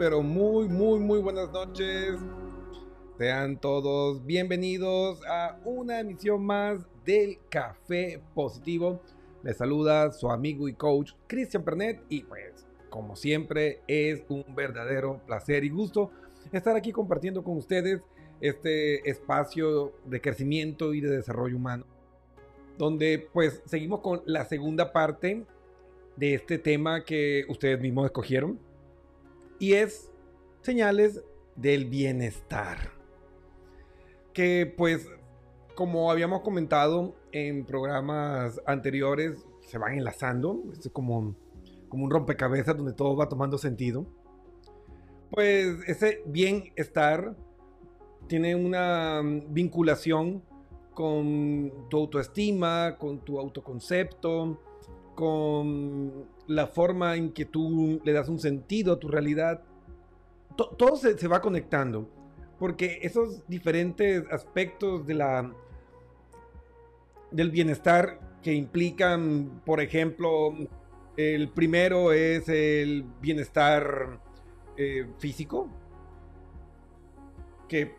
pero 0.00 0.22
muy, 0.22 0.66
muy, 0.66 0.98
muy 0.98 1.20
buenas 1.20 1.52
noches. 1.52 2.18
Sean 3.18 3.60
todos 3.60 4.24
bienvenidos 4.24 5.20
a 5.28 5.60
una 5.66 6.00
emisión 6.00 6.42
más 6.42 6.86
del 7.04 7.36
Café 7.50 8.18
Positivo. 8.34 9.02
Les 9.42 9.58
saluda 9.58 10.10
su 10.10 10.30
amigo 10.30 10.70
y 10.70 10.72
coach 10.72 11.12
Cristian 11.26 11.64
Pernet 11.64 12.02
y 12.08 12.22
pues 12.22 12.66
como 12.88 13.14
siempre 13.14 13.82
es 13.86 14.24
un 14.30 14.42
verdadero 14.56 15.20
placer 15.26 15.64
y 15.64 15.68
gusto 15.68 16.10
estar 16.50 16.74
aquí 16.76 16.92
compartiendo 16.92 17.44
con 17.44 17.58
ustedes 17.58 18.00
este 18.40 19.06
espacio 19.06 19.92
de 20.06 20.18
crecimiento 20.22 20.94
y 20.94 21.02
de 21.02 21.10
desarrollo 21.10 21.58
humano 21.58 21.84
donde 22.78 23.28
pues 23.34 23.62
seguimos 23.66 24.00
con 24.00 24.22
la 24.24 24.46
segunda 24.46 24.94
parte 24.94 25.44
de 26.16 26.32
este 26.32 26.56
tema 26.58 27.04
que 27.04 27.44
ustedes 27.50 27.78
mismos 27.78 28.06
escogieron 28.06 28.69
y 29.60 29.74
es 29.74 30.10
señales 30.62 31.22
del 31.54 31.84
bienestar. 31.84 32.90
Que 34.32 34.72
pues 34.76 35.08
como 35.76 36.10
habíamos 36.10 36.40
comentado 36.40 37.14
en 37.30 37.64
programas 37.64 38.60
anteriores 38.66 39.46
se 39.60 39.78
van 39.78 39.94
enlazando, 39.94 40.64
es 40.72 40.90
como, 40.92 41.36
como 41.88 42.04
un 42.04 42.10
rompecabezas 42.10 42.76
donde 42.76 42.92
todo 42.92 43.14
va 43.14 43.28
tomando 43.28 43.56
sentido. 43.58 44.06
Pues 45.30 45.78
ese 45.86 46.22
bienestar 46.26 47.36
tiene 48.26 48.56
una 48.56 49.22
vinculación 49.48 50.42
con 50.94 51.72
tu 51.88 51.98
autoestima, 51.98 52.96
con 52.98 53.20
tu 53.24 53.38
autoconcepto, 53.38 54.60
con 55.14 56.26
la 56.50 56.66
forma 56.66 57.14
en 57.14 57.30
que 57.30 57.44
tú 57.44 58.00
le 58.02 58.12
das 58.12 58.28
un 58.28 58.40
sentido 58.40 58.94
a 58.94 58.98
tu 58.98 59.06
realidad. 59.06 59.62
todo 60.56 60.96
se, 60.96 61.28
va 61.28 61.40
conectando, 61.40 62.08
porque 62.58 62.98
esos 63.02 63.46
diferentes 63.46 64.24
aspectos 64.32 65.06
de 65.06 65.14
la, 65.14 65.54
del 67.30 67.52
bienestar 67.52 68.18
que 68.42 68.52
implican, 68.52 69.62
por 69.64 69.80
ejemplo, 69.80 70.52
el 71.16 71.50
primero 71.50 72.12
es 72.12 72.48
el 72.48 73.04
bienestar 73.20 74.20
eh, 74.76 75.06
físico, 75.18 75.68
que 77.68 77.94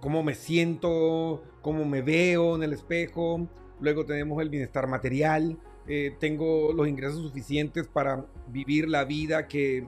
cómo 0.00 0.22
me 0.22 0.34
siento, 0.34 1.42
cómo 1.62 1.86
me 1.86 2.02
veo 2.02 2.56
en 2.56 2.62
el 2.62 2.74
espejo. 2.74 3.48
Luego 3.80 4.04
tenemos 4.04 4.42
el 4.42 4.50
bienestar 4.50 4.86
material. 4.86 5.56
Eh, 5.88 6.14
tengo 6.20 6.70
los 6.74 6.86
ingresos 6.86 7.22
suficientes 7.22 7.88
para 7.88 8.26
vivir 8.48 8.88
la 8.88 9.04
vida 9.04 9.48
que, 9.48 9.86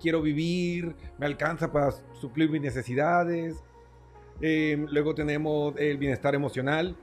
quiero 0.00 0.22
vivir. 0.22 0.96
Me 1.18 1.26
alcanza 1.26 1.70
para 1.70 1.92
suplir 2.18 2.50
mis 2.50 2.62
necesidades. 2.62 3.62
Eh, 4.40 4.84
luego 4.90 5.14
tenemos 5.14 5.74
el 5.76 5.98
bienestar 5.98 6.34
emocional, 6.34 6.96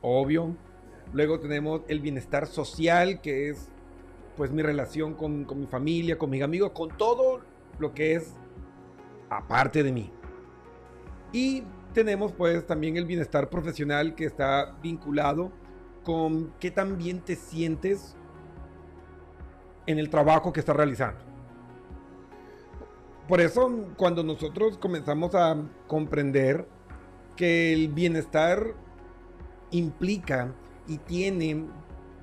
obvio. 0.00 0.56
Luego 1.12 1.40
tenemos 1.40 1.82
el 1.88 2.00
bienestar 2.00 2.46
social, 2.46 3.20
que 3.20 3.50
es 3.50 3.68
pues 4.36 4.52
mi 4.52 4.62
relación 4.62 5.14
con, 5.14 5.44
con 5.44 5.60
mi 5.60 5.66
familia, 5.66 6.16
con 6.16 6.30
mis 6.30 6.42
amigos, 6.42 6.70
con 6.70 6.96
todo 6.96 7.40
lo 7.78 7.92
que 7.92 8.14
es 8.14 8.34
aparte 9.28 9.82
de 9.82 9.92
mí. 9.92 10.12
Y 11.32 11.64
tenemos 11.92 12.32
pues 12.32 12.66
también 12.66 12.96
el 12.96 13.06
bienestar 13.06 13.50
profesional 13.50 14.14
que 14.14 14.24
está 14.24 14.76
vinculado 14.82 15.50
con 16.06 16.52
qué 16.60 16.70
tan 16.70 16.98
bien 16.98 17.18
te 17.20 17.34
sientes 17.34 18.14
en 19.86 19.98
el 19.98 20.08
trabajo 20.08 20.52
que 20.52 20.60
estás 20.60 20.76
realizando. 20.76 21.18
Por 23.26 23.40
eso 23.40 23.88
cuando 23.96 24.22
nosotros 24.22 24.78
comenzamos 24.78 25.34
a 25.34 25.56
comprender 25.88 26.68
que 27.34 27.72
el 27.72 27.88
bienestar 27.88 28.74
implica 29.72 30.54
y 30.86 30.98
tiene 30.98 31.66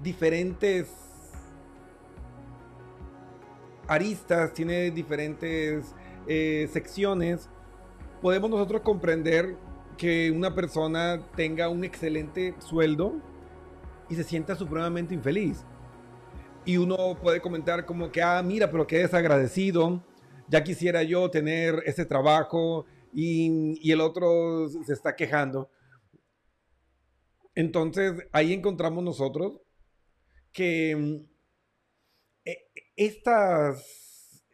diferentes 0.02 0.90
aristas, 3.90 4.54
tiene 4.54 4.92
diferentes 4.92 5.94
eh, 6.26 6.70
secciones, 6.72 7.50
podemos 8.22 8.50
nosotros 8.50 8.80
comprender 8.80 9.58
que 9.98 10.32
una 10.32 10.56
persona 10.56 11.22
tenga 11.36 11.68
un 11.68 11.84
excelente 11.84 12.56
sueldo 12.60 13.33
y 14.14 14.16
se 14.16 14.24
sienta 14.24 14.56
supremamente 14.56 15.14
infeliz. 15.14 15.66
Y 16.66 16.78
uno 16.78 17.18
puede 17.22 17.42
comentar 17.42 17.86
como 17.86 18.12
que, 18.12 18.22
ah, 18.22 18.42
mira, 18.42 18.72
pero 18.72 18.88
qué 18.88 19.00
desagradecido, 19.00 20.02
ya 20.48 20.64
quisiera 20.64 21.04
yo 21.04 21.30
tener 21.30 21.84
ese 21.86 22.06
trabajo 22.06 22.86
y, 23.14 23.78
y 23.82 23.92
el 23.92 24.02
otro 24.02 24.70
se 24.70 24.94
está 24.94 25.16
quejando. 25.16 25.70
Entonces 27.56 28.14
ahí 28.32 28.54
encontramos 28.54 29.04
nosotros 29.04 29.60
que 30.52 30.96
mm, 30.96 31.26
e, 32.46 32.58
estas 32.96 34.46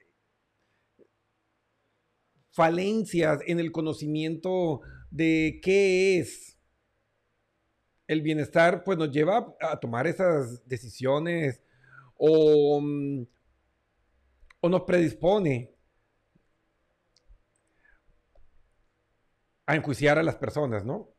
falencias 2.52 3.40
en 3.46 3.60
el 3.60 3.72
conocimiento 3.72 4.82
de 5.12 5.60
qué 5.64 6.20
es 6.20 6.49
el 8.10 8.24
bienestar, 8.24 8.84
pues 8.84 8.98
nos 8.98 9.12
lleva 9.12 9.56
a 9.62 9.80
tomar 9.80 10.08
esas 10.08 10.68
decisiones 10.68 11.62
o, 12.16 12.82
mm, 12.82 13.28
o 14.62 14.70
nos 14.70 14.82
predispone 14.82 15.76
a 19.68 19.76
enjuiciar 19.76 20.18
a 20.18 20.24
las 20.24 20.38
personas, 20.38 20.84
¿no? 20.84 21.14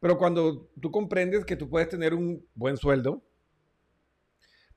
Pero 0.00 0.16
cuando 0.16 0.70
tú 0.80 0.90
comprendes 0.90 1.44
que 1.44 1.54
tú 1.54 1.68
puedes 1.68 1.90
tener 1.90 2.14
un 2.14 2.48
buen 2.54 2.78
sueldo, 2.78 3.22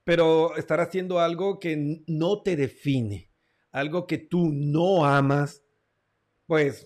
pero 0.03 0.57
estar 0.57 0.81
haciendo 0.81 1.19
algo 1.19 1.57
que 1.57 2.03
no 2.05 2.41
te 2.41 2.57
define, 2.57 3.31
algo 3.71 4.07
que 4.07 4.17
tú 4.17 4.51
no 4.51 5.05
amas, 5.05 5.63
pues 6.47 6.85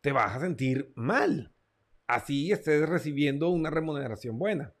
te 0.00 0.10
vas 0.10 0.36
a 0.36 0.40
sentir 0.40 0.90
mal. 0.96 1.51
Así 2.06 2.52
estés 2.52 2.88
recibiendo 2.88 3.50
una 3.50 3.70
remuneración 3.70 4.38
buena. 4.38 4.74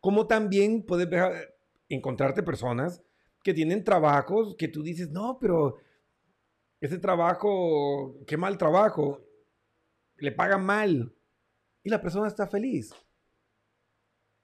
Como 0.00 0.26
también 0.26 0.84
puedes 0.84 1.08
encontrarte 1.88 2.42
personas 2.42 3.02
que 3.42 3.54
tienen 3.54 3.84
trabajos 3.84 4.56
que 4.56 4.68
tú 4.68 4.82
dices, 4.82 5.10
no, 5.10 5.38
pero 5.40 5.76
ese 6.80 6.98
trabajo, 6.98 8.24
qué 8.26 8.36
mal 8.36 8.58
trabajo, 8.58 9.24
le 10.18 10.32
pagan 10.32 10.64
mal 10.64 11.14
y 11.82 11.90
la 11.90 12.00
persona 12.00 12.28
está 12.28 12.46
feliz. 12.46 12.92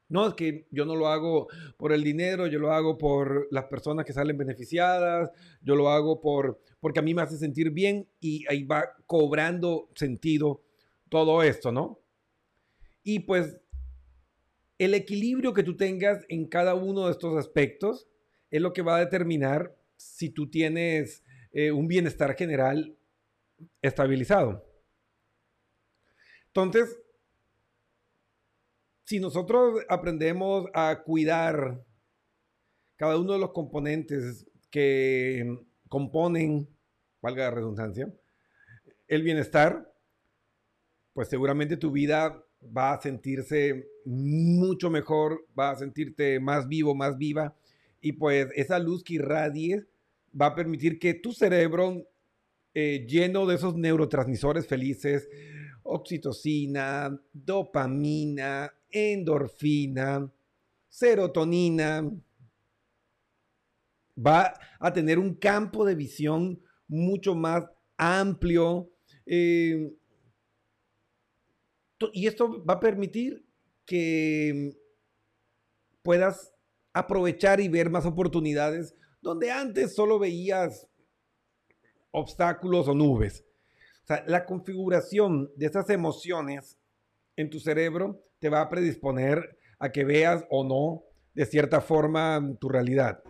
No, 0.09 0.29
es 0.29 0.35
que 0.35 0.69
yo 0.71 0.85
no 0.85 0.95
lo 0.95 1.09
hago 1.09 1.49
por 1.79 1.93
el 1.93 2.05
dinero, 2.05 2.47
yo 2.47 2.59
lo 2.59 2.71
hago 2.73 2.99
por 2.99 3.49
las 3.51 3.65
personas 3.65 4.05
que 4.05 4.13
salen 4.13 4.37
beneficiadas, 4.37 5.31
yo 5.63 5.75
lo 5.75 5.89
hago 5.89 6.21
por, 6.21 6.61
porque 6.81 6.99
a 6.99 7.03
mí 7.03 7.15
me 7.15 7.23
hace 7.23 7.39
sentir 7.39 7.71
bien 7.71 8.07
y 8.21 8.45
ahí 8.49 8.65
va 8.65 8.95
cobrando 9.07 9.89
sentido 9.95 10.63
todo 11.13 11.43
esto, 11.43 11.71
¿no? 11.71 12.01
Y 13.03 13.21
pues 13.21 13.61
el 14.79 14.95
equilibrio 14.95 15.53
que 15.53 15.63
tú 15.63 15.77
tengas 15.77 16.25
en 16.31 16.49
cada 16.49 16.75
uno 16.75 17.05
de 17.05 17.13
estos 17.13 17.37
aspectos 17.37 18.09
es 18.51 18.63
lo 18.63 18.73
que 18.73 18.81
va 18.81 18.97
a 18.97 19.01
determinar 19.01 19.77
si 19.95 20.31
tú 20.31 20.49
tienes 20.49 21.23
eh, 21.53 21.71
un 21.71 21.87
bienestar 21.87 22.35
general 22.35 22.97
estabilizado. 23.83 24.67
Entonces, 26.47 26.99
si 29.05 29.21
nosotros 29.21 29.85
aprendemos 29.91 30.65
a 30.73 31.03
cuidar 31.05 31.85
cada 32.97 33.19
uno 33.19 33.35
de 33.35 33.39
los 33.39 33.53
componentes 33.53 34.51
que 34.71 35.59
componen, 35.91 36.67
valga 37.21 37.45
la 37.45 37.51
redundancia, 37.51 38.11
el 39.09 39.23
bienestar, 39.23 39.92
pues 41.13 41.29
seguramente 41.29 41.77
tu 41.77 41.91
vida 41.91 42.45
va 42.77 42.95
a 42.95 43.01
sentirse 43.01 43.89
mucho 44.05 44.91
mejor, 44.91 45.47
va 45.59 45.71
a 45.71 45.77
sentirte 45.77 46.41
más 46.41 46.69
vivo, 46.69 46.95
más 46.95 47.19
viva, 47.19 47.55
y 48.01 48.13
pues 48.13 48.49
esa 48.55 48.79
luz 48.79 49.03
que 49.03 49.15
irradie 49.15 49.85
va 50.41 50.47
a 50.47 50.55
permitir 50.55 50.99
que 50.99 51.15
tu 51.15 51.33
cerebro, 51.33 52.09
eh, 52.75 53.07
lleno 53.09 53.47
de 53.47 53.57
esos 53.57 53.77
neurotransmisores 53.77 54.67
felices, 54.67 55.29
oxitocina, 55.83 57.21
dopamina, 57.33 58.73
endorfina, 58.91 60.31
serotonina, 60.89 62.11
va 64.17 64.55
a 64.79 64.93
tener 64.93 65.19
un 65.19 65.35
campo 65.35 65.85
de 65.85 65.95
visión 65.95 66.61
mucho 66.89 67.35
más 67.35 67.65
amplio. 67.97 68.91
Eh, 69.27 69.93
y 72.13 72.27
esto 72.27 72.65
va 72.65 72.75
a 72.75 72.81
permitir 72.81 73.45
que 73.87 74.77
puedas 76.03 76.53
aprovechar 76.93 77.61
y 77.61 77.69
ver 77.69 77.91
más 77.91 78.07
oportunidades 78.07 78.95
donde 79.21 79.51
antes 79.51 79.95
solo 79.95 80.19
veías 80.19 80.89
obstáculos 82.11 82.89
o 82.89 82.95
nubes. 82.95 83.45
O 84.03 84.07
sea, 84.07 84.25
la 84.27 84.45
configuración 84.45 85.51
de 85.57 85.67
esas 85.67 85.89
emociones 85.91 86.79
en 87.37 87.51
tu 87.51 87.61
cerebro 87.61 88.21
te 88.41 88.49
va 88.49 88.61
a 88.61 88.69
predisponer 88.69 89.59
a 89.79 89.91
que 89.91 90.05
veas 90.05 90.45
o 90.51 90.65
no 90.65 91.05
de 91.35 91.47
cierta 91.47 91.81
forma 91.81 92.41
tu 92.61 92.69
realidad. 92.69 93.23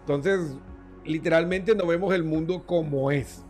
Entonces, 0.00 0.56
literalmente 1.04 1.74
no 1.74 1.86
vemos 1.86 2.14
el 2.14 2.22
mundo 2.22 2.64
como 2.66 3.10
es. 3.10 3.44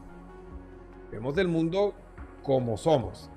Vemos 1.11 1.37
el 1.39 1.49
mundo 1.49 1.95
como 2.43 2.77
somos. 2.77 3.31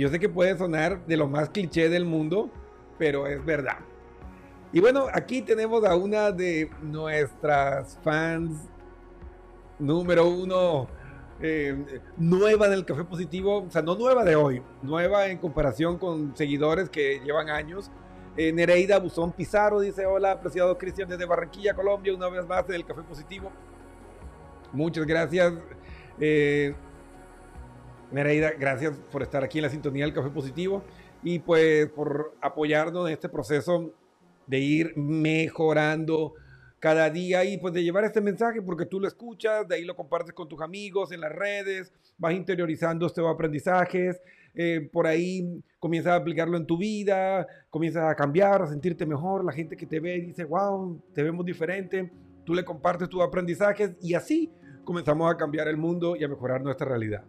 Yo 0.00 0.08
sé 0.08 0.18
que 0.18 0.30
puede 0.30 0.56
sonar 0.56 1.04
de 1.04 1.14
lo 1.14 1.28
más 1.28 1.50
cliché 1.50 1.90
del 1.90 2.06
mundo, 2.06 2.48
pero 2.98 3.26
es 3.26 3.44
verdad. 3.44 3.80
Y 4.72 4.80
bueno, 4.80 5.04
aquí 5.12 5.42
tenemos 5.42 5.84
a 5.84 5.94
una 5.94 6.32
de 6.32 6.70
nuestras 6.80 7.98
fans 8.02 8.70
número 9.78 10.26
uno, 10.26 10.88
eh, 11.42 12.00
nueva 12.16 12.70
del 12.70 12.86
Café 12.86 13.04
Positivo, 13.04 13.64
o 13.64 13.70
sea, 13.70 13.82
no 13.82 13.94
nueva 13.94 14.24
de 14.24 14.36
hoy, 14.36 14.62
nueva 14.80 15.26
en 15.26 15.36
comparación 15.36 15.98
con 15.98 16.34
seguidores 16.34 16.88
que 16.88 17.20
llevan 17.22 17.50
años. 17.50 17.90
Eh, 18.38 18.54
Nereida 18.54 18.98
Buzón 18.98 19.32
Pizarro 19.32 19.80
dice: 19.80 20.06
Hola, 20.06 20.32
apreciado 20.32 20.78
Cristian 20.78 21.10
desde 21.10 21.26
Barranquilla, 21.26 21.74
Colombia, 21.74 22.14
una 22.14 22.30
vez 22.30 22.46
más 22.46 22.66
en 22.70 22.76
el 22.76 22.86
Café 22.86 23.02
Positivo. 23.02 23.52
Muchas 24.72 25.04
gracias. 25.04 25.52
Eh, 26.18 26.74
Nereida, 28.12 28.50
gracias 28.58 28.96
por 29.12 29.22
estar 29.22 29.44
aquí 29.44 29.58
en 29.58 29.62
la 29.62 29.70
sintonía 29.70 30.04
del 30.04 30.12
Café 30.12 30.30
Positivo 30.30 30.82
y 31.22 31.38
pues 31.38 31.88
por 31.90 32.34
apoyarnos 32.40 33.06
en 33.06 33.12
este 33.12 33.28
proceso 33.28 33.92
de 34.48 34.58
ir 34.58 34.96
mejorando 34.96 36.34
cada 36.80 37.08
día 37.08 37.44
y 37.44 37.58
pues 37.58 37.72
de 37.72 37.84
llevar 37.84 38.04
este 38.04 38.20
mensaje 38.20 38.62
porque 38.62 38.84
tú 38.84 38.98
lo 38.98 39.06
escuchas, 39.06 39.68
de 39.68 39.76
ahí 39.76 39.84
lo 39.84 39.94
compartes 39.94 40.34
con 40.34 40.48
tus 40.48 40.60
amigos 40.60 41.12
en 41.12 41.20
las 41.20 41.30
redes, 41.30 41.92
vas 42.18 42.34
interiorizando 42.34 43.06
estos 43.06 43.32
aprendizajes, 43.32 44.20
eh, 44.54 44.88
por 44.92 45.06
ahí 45.06 45.62
comienzas 45.78 46.14
a 46.14 46.16
aplicarlo 46.16 46.56
en 46.56 46.66
tu 46.66 46.76
vida, 46.76 47.46
comienzas 47.68 48.10
a 48.10 48.16
cambiar, 48.16 48.62
a 48.62 48.66
sentirte 48.66 49.06
mejor, 49.06 49.44
la 49.44 49.52
gente 49.52 49.76
que 49.76 49.86
te 49.86 50.00
ve 50.00 50.20
dice, 50.20 50.42
wow, 50.42 51.00
te 51.14 51.22
vemos 51.22 51.46
diferente, 51.46 52.10
tú 52.44 52.54
le 52.54 52.64
compartes 52.64 53.08
tus 53.08 53.22
aprendizajes 53.22 53.92
y 54.00 54.14
así 54.14 54.50
comenzamos 54.82 55.32
a 55.32 55.36
cambiar 55.36 55.68
el 55.68 55.76
mundo 55.76 56.16
y 56.16 56.24
a 56.24 56.28
mejorar 56.28 56.60
nuestra 56.60 56.88
realidad. 56.88 57.22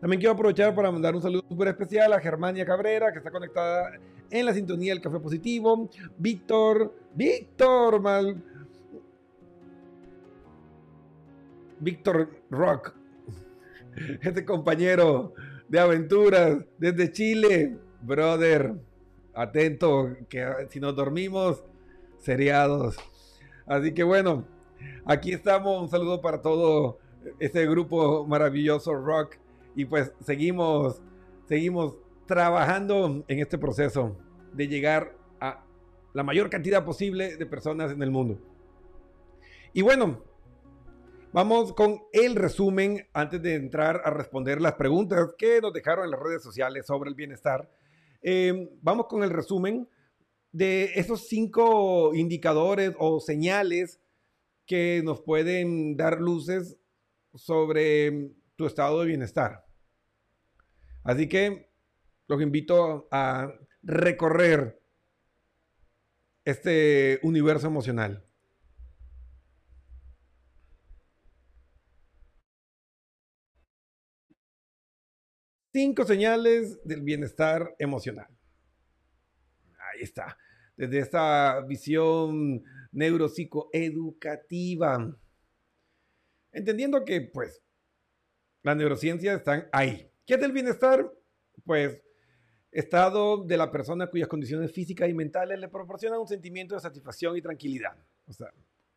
También 0.00 0.20
quiero 0.20 0.34
aprovechar 0.34 0.74
para 0.74 0.90
mandar 0.90 1.14
un 1.14 1.22
saludo 1.22 1.44
súper 1.48 1.68
especial 1.68 2.12
a 2.12 2.20
Germania 2.20 2.66
Cabrera, 2.66 3.12
que 3.12 3.18
está 3.18 3.30
conectada 3.30 3.92
en 4.30 4.44
la 4.44 4.52
sintonía 4.52 4.92
del 4.92 5.02
Café 5.02 5.18
Positivo. 5.20 5.88
Víctor, 6.18 6.94
Víctor, 7.14 8.00
mal. 8.00 8.42
Víctor 11.78 12.30
Rock, 12.50 12.94
este 14.22 14.44
compañero 14.46 15.34
de 15.68 15.78
aventuras 15.78 16.58
desde 16.78 17.12
Chile. 17.12 17.76
Brother, 18.00 18.74
atento, 19.34 20.16
que 20.28 20.46
si 20.70 20.80
nos 20.80 20.94
dormimos, 20.94 21.64
seriados. 22.18 22.96
Así 23.66 23.92
que 23.92 24.04
bueno, 24.04 24.46
aquí 25.04 25.32
estamos. 25.32 25.82
Un 25.82 25.88
saludo 25.88 26.20
para 26.20 26.40
todo 26.40 26.98
este 27.40 27.66
grupo 27.66 28.26
maravilloso 28.26 28.94
rock 28.94 29.36
y 29.76 29.84
pues 29.84 30.12
seguimos, 30.24 31.02
seguimos 31.46 31.96
trabajando 32.26 33.24
en 33.28 33.38
este 33.38 33.58
proceso 33.58 34.16
de 34.52 34.66
llegar 34.66 35.16
a 35.38 35.64
la 36.14 36.22
mayor 36.22 36.48
cantidad 36.48 36.84
posible 36.84 37.36
de 37.36 37.46
personas 37.46 37.92
en 37.92 38.02
el 38.02 38.10
mundo. 38.10 38.40
Y 39.74 39.82
bueno, 39.82 40.24
vamos 41.30 41.74
con 41.74 42.00
el 42.14 42.34
resumen 42.34 43.06
antes 43.12 43.42
de 43.42 43.54
entrar 43.54 44.00
a 44.02 44.10
responder 44.10 44.62
las 44.62 44.72
preguntas 44.72 45.34
que 45.36 45.60
nos 45.60 45.74
dejaron 45.74 46.06
en 46.06 46.12
las 46.12 46.20
redes 46.20 46.42
sociales 46.42 46.86
sobre 46.86 47.10
el 47.10 47.14
bienestar. 47.14 47.70
Eh, 48.22 48.70
vamos 48.80 49.06
con 49.06 49.22
el 49.22 49.30
resumen 49.30 49.86
de 50.52 50.84
esos 50.94 51.28
cinco 51.28 52.14
indicadores 52.14 52.94
o 52.98 53.20
señales 53.20 54.00
que 54.64 55.02
nos 55.04 55.20
pueden 55.20 55.98
dar 55.98 56.18
luces 56.18 56.78
sobre 57.34 58.32
tu 58.56 58.64
estado 58.64 59.02
de 59.02 59.08
bienestar. 59.08 59.65
Así 61.06 61.28
que 61.28 61.70
los 62.26 62.42
invito 62.42 63.06
a 63.12 63.54
recorrer 63.84 64.82
este 66.44 67.20
universo 67.22 67.68
emocional. 67.68 68.24
Cinco 75.72 76.04
señales 76.04 76.82
del 76.82 77.02
bienestar 77.02 77.76
emocional. 77.78 78.26
Ahí 79.78 80.02
está. 80.02 80.36
Desde 80.76 80.98
esta 80.98 81.60
visión 81.60 82.64
neuropsicoeducativa. 82.90 85.16
Entendiendo 86.50 87.04
que, 87.04 87.20
pues, 87.20 87.62
las 88.64 88.76
neurociencias 88.76 89.36
están 89.36 89.68
ahí. 89.70 90.10
¿Qué 90.26 90.34
es 90.34 90.42
el 90.42 90.52
bienestar? 90.52 91.08
Pues 91.64 92.02
estado 92.72 93.44
de 93.44 93.56
la 93.56 93.70
persona 93.70 94.08
cuyas 94.08 94.28
condiciones 94.28 94.72
físicas 94.72 95.08
y 95.08 95.14
mentales 95.14 95.58
le 95.58 95.68
proporcionan 95.68 96.20
un 96.20 96.26
sentimiento 96.26 96.74
de 96.74 96.80
satisfacción 96.80 97.36
y 97.36 97.40
tranquilidad. 97.40 97.96
O 98.26 98.32
sea, 98.32 98.52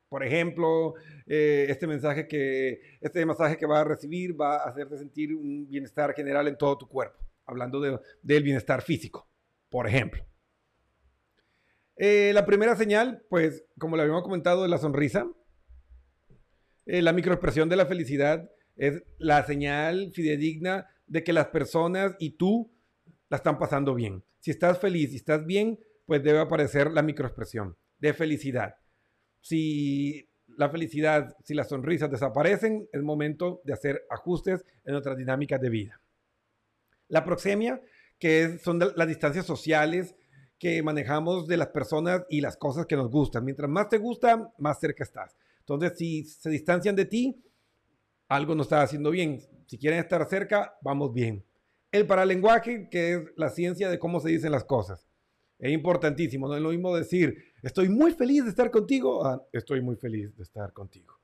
por 0.09 0.23
ejemplo, 0.23 0.95
eh, 1.27 1.67
este 1.69 1.85
mensaje 1.85 2.27
que, 2.27 2.81
este 2.99 3.25
mensaje 3.25 3.57
que 3.57 3.67
va 3.67 3.81
a 3.81 3.83
recibir 3.83 4.39
va 4.39 4.55
a 4.55 4.69
hacerte 4.69 4.97
sentir 4.97 5.35
un 5.35 5.69
bienestar 5.69 6.13
general 6.13 6.47
en 6.47 6.57
todo 6.57 6.77
tu 6.79 6.87
cuerpo, 6.87 7.19
hablando 7.45 7.79
del 7.79 8.43
bienestar 8.43 8.81
físico, 8.81 9.29
por 9.69 9.87
ejemplo. 9.87 10.25
Eh, 11.95 12.31
la 12.33 12.45
primera 12.45 12.75
señal, 12.75 13.23
pues, 13.29 13.65
como 13.77 13.95
le 13.95 14.01
habíamos 14.01 14.23
comentado, 14.23 14.65
es 14.65 14.71
la 14.71 14.77
sonrisa. 14.79 15.29
Eh, 16.87 17.03
la 17.03 17.13
microexpresión 17.13 17.69
de 17.69 17.75
la 17.75 17.85
felicidad 17.85 18.49
es 18.77 19.03
la 19.19 19.45
señal 19.45 20.11
fidedigna 20.13 20.87
de 21.09 21.23
que 21.23 21.33
las 21.33 21.47
personas 21.47 22.15
y 22.19 22.31
tú 22.31 22.71
la 23.29 23.37
están 23.37 23.59
pasando 23.59 23.93
bien. 23.93 24.23
Si 24.39 24.51
estás 24.51 24.79
feliz 24.79 25.11
y 25.11 25.17
estás 25.17 25.45
bien, 25.45 25.79
pues 26.05 26.23
debe 26.23 26.39
aparecer 26.39 26.91
la 26.91 27.01
microexpresión 27.01 27.75
de 27.99 28.13
felicidad. 28.13 28.75
Si 29.41 30.29
la 30.57 30.69
felicidad, 30.69 31.35
si 31.43 31.53
las 31.53 31.69
sonrisas 31.69 32.09
desaparecen, 32.09 32.87
es 32.91 33.01
momento 33.01 33.61
de 33.63 33.73
hacer 33.73 34.05
ajustes 34.09 34.65
en 34.85 34.95
otras 34.95 35.17
dinámicas 35.17 35.59
de 35.61 35.69
vida. 35.69 36.01
La 37.07 37.23
proxemia, 37.23 37.81
que 38.17 38.59
son 38.59 38.79
las 38.79 39.07
distancias 39.07 39.45
sociales 39.45 40.15
que 40.57 40.83
manejamos 40.83 41.47
de 41.47 41.57
las 41.57 41.67
personas 41.67 42.23
y 42.29 42.41
las 42.41 42.57
cosas 42.57 42.85
que 42.85 42.95
nos 42.95 43.09
gustan. 43.09 43.45
Mientras 43.45 43.69
más 43.69 43.89
te 43.89 43.97
gusta, 43.97 44.51
más 44.57 44.79
cerca 44.79 45.03
estás. 45.03 45.35
Entonces, 45.59 45.97
si 45.97 46.25
se 46.25 46.49
distancian 46.49 46.95
de 46.95 47.05
ti, 47.05 47.41
algo 48.27 48.55
no 48.55 48.63
está 48.63 48.81
haciendo 48.81 49.11
bien. 49.11 49.39
Si 49.69 49.77
quieren 49.77 49.99
estar 49.99 50.27
cerca, 50.27 50.79
vamos 50.81 51.13
bien. 51.13 51.45
El 51.91 52.07
paralenguaje, 52.07 52.89
que 52.89 53.13
es 53.13 53.21
la 53.35 53.49
ciencia 53.49 53.87
de 53.87 53.99
cómo 53.99 54.19
se 54.19 54.29
dicen 54.29 54.51
las 54.51 54.63
cosas. 54.63 55.07
Es 55.59 55.71
importantísimo, 55.71 56.47
no 56.47 56.55
es 56.55 56.61
lo 56.63 56.71
mismo 56.71 56.95
decir, 56.95 57.37
estoy 57.61 57.87
muy 57.87 58.11
feliz 58.13 58.45
de 58.45 58.49
estar 58.49 58.71
contigo, 58.71 59.47
estoy 59.53 59.81
muy 59.81 59.95
feliz 59.95 60.35
de 60.35 60.41
estar 60.41 60.73
contigo. 60.73 61.19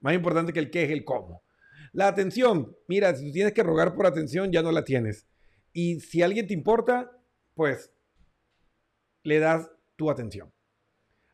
Más 0.00 0.14
importante 0.14 0.52
que 0.52 0.58
el 0.58 0.68
qué 0.68 0.82
es 0.82 0.90
el 0.90 1.04
cómo. 1.04 1.44
La 1.92 2.08
atención, 2.08 2.76
mira, 2.88 3.14
si 3.14 3.26
tú 3.26 3.32
tienes 3.32 3.52
que 3.52 3.62
rogar 3.62 3.94
por 3.94 4.06
atención, 4.06 4.50
ya 4.50 4.60
no 4.60 4.72
la 4.72 4.82
tienes. 4.82 5.28
Y 5.72 6.00
si 6.00 6.22
alguien 6.22 6.48
te 6.48 6.54
importa, 6.54 7.12
pues 7.54 7.92
le 9.22 9.38
das 9.38 9.70
tu 9.94 10.10
atención. 10.10 10.52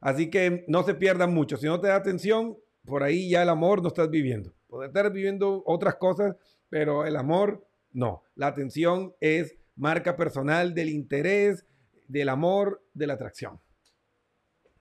Así 0.02 0.28
que 0.28 0.66
no 0.68 0.82
se 0.82 0.94
pierdan 0.94 1.32
mucho. 1.32 1.56
Si 1.56 1.64
no 1.64 1.80
te 1.80 1.88
da 1.88 1.96
atención, 1.96 2.58
por 2.84 3.02
ahí 3.02 3.30
ya 3.30 3.42
el 3.42 3.48
amor 3.48 3.80
no 3.80 3.88
estás 3.88 4.10
viviendo. 4.10 4.52
Estar 4.82 5.12
viviendo 5.12 5.62
otras 5.66 5.96
cosas, 5.96 6.36
pero 6.68 7.06
el 7.06 7.16
amor 7.16 7.66
no. 7.92 8.22
La 8.34 8.48
atención 8.48 9.14
es 9.20 9.56
marca 9.76 10.16
personal 10.16 10.74
del 10.74 10.88
interés, 10.88 11.64
del 12.08 12.28
amor, 12.28 12.82
de 12.94 13.06
la 13.06 13.14
atracción. 13.14 13.60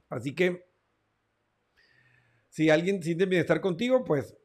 Así 0.10 0.34
que 0.34 0.66
si 2.50 2.70
alguien 2.70 3.02
siente 3.02 3.26
bienestar 3.26 3.62
contigo, 3.62 4.04
pues 4.04 4.36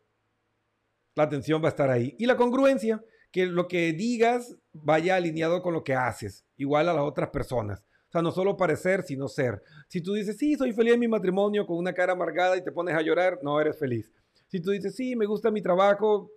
la 1.15 1.25
atención 1.25 1.63
va 1.63 1.67
a 1.67 1.71
estar 1.71 1.91
ahí. 1.91 2.15
Y 2.19 2.27
la 2.27 2.37
congruencia, 2.37 3.05
que 3.31 3.47
lo 3.47 3.69
que 3.69 3.93
digas 3.93 4.57
vaya 4.73 5.17
alineado 5.17 5.61
con 5.63 5.75
lo 5.75 5.85
que 5.85 5.95
haces, 5.95 6.47
igual 6.57 6.89
a 6.89 6.95
las 6.95 7.03
otras 7.03 7.29
personas. 7.31 7.85
O 8.09 8.11
sea, 8.11 8.23
no 8.23 8.31
solo 8.31 8.57
parecer, 8.57 9.03
sino 9.03 9.29
ser. 9.29 9.63
Si 9.89 10.01
tú 10.01 10.15
dices, 10.15 10.39
sí, 10.39 10.55
soy 10.55 10.73
feliz 10.73 10.95
en 10.95 11.01
mi 11.01 11.09
matrimonio 11.09 11.67
con 11.67 11.77
una 11.77 11.93
cara 11.93 12.15
amargada 12.15 12.57
y 12.57 12.65
te 12.65 12.73
pones 12.73 12.95
a 12.95 13.03
llorar, 13.03 13.39
no 13.43 13.61
eres 13.61 13.79
feliz. 13.79 14.11
Si 14.49 14.61
tú 14.61 14.71
dices, 14.71 14.97
sí, 14.97 15.15
me 15.15 15.27
gusta 15.27 15.51
mi 15.51 15.63
trabajo 15.63 16.31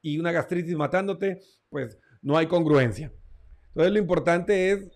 y 0.00 0.18
una 0.18 0.32
gastritis 0.32 0.76
matándote, 0.76 1.40
pues 1.68 1.98
no 2.22 2.36
hay 2.36 2.46
congruencia. 2.46 3.12
Entonces 3.68 3.92
lo 3.92 3.98
importante 3.98 4.70
es 4.70 4.90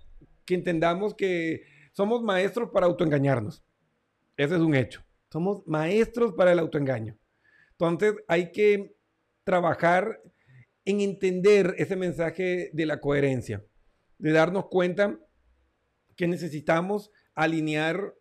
que 0.44 0.54
entendamos 0.54 1.14
que 1.14 1.62
somos 1.92 2.22
maestros 2.22 2.70
para 2.70 2.86
autoengañarnos. 2.86 3.62
Ese 4.36 4.54
es 4.54 4.60
un 4.60 4.74
hecho. 4.74 5.04
Somos 5.30 5.66
maestros 5.66 6.32
para 6.32 6.52
el 6.52 6.58
autoengaño. 6.58 7.18
Entonces 7.72 8.14
hay 8.26 8.52
que 8.52 8.96
trabajar 9.44 10.20
en 10.84 11.00
entender 11.00 11.74
ese 11.78 11.96
mensaje 11.96 12.70
de 12.72 12.86
la 12.86 13.00
coherencia, 13.00 13.64
de 14.18 14.32
darnos 14.32 14.66
cuenta 14.68 15.18
que 16.16 16.26
necesitamos 16.26 17.10
alinear 17.34 18.14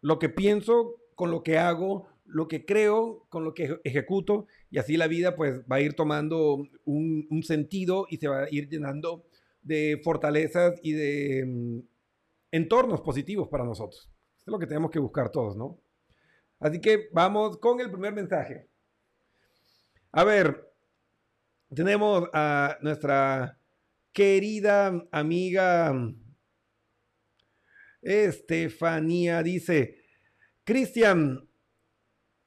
lo 0.00 0.18
que 0.18 0.28
pienso 0.28 0.96
con 1.14 1.30
lo 1.30 1.42
que 1.42 1.58
hago, 1.58 2.08
lo 2.26 2.48
que 2.48 2.64
creo 2.64 3.26
con 3.28 3.44
lo 3.44 3.54
que 3.54 3.78
ejecuto 3.84 4.46
y 4.70 4.78
así 4.78 4.96
la 4.96 5.06
vida 5.06 5.36
pues 5.36 5.62
va 5.70 5.76
a 5.76 5.80
ir 5.80 5.94
tomando 5.94 6.66
un, 6.84 7.42
sentido 7.42 8.06
y 8.10 8.16
se 8.16 8.28
va 8.28 8.44
a 8.44 8.48
ir 8.50 8.68
llenando 8.68 9.24
de 9.62 10.00
fortalezas 10.02 10.78
y 10.82 10.92
de 10.92 11.44
mm, 11.46 11.80
entornos 12.52 13.00
positivos 13.00 13.48
para 13.48 13.64
nosotros. 13.64 14.10
es 14.38 14.46
lo 14.46 14.58
que 14.58 14.66
tenemos 14.66 14.90
que 14.90 14.98
buscar 14.98 15.30
todos, 15.30 15.56
¿no? 15.56 15.80
Así 16.58 16.80
que 16.80 17.08
vamos 17.12 17.58
con 17.58 17.80
el 17.80 17.90
primer 17.90 18.14
mensaje. 18.14 18.68
A 20.12 20.24
ver, 20.24 20.72
tenemos 21.74 22.28
a 22.32 22.78
nuestra 22.80 23.58
querida 24.12 25.06
amiga 25.10 25.94
Estefanía, 28.00 29.42
dice, 29.42 29.98
Cristian, 30.64 31.45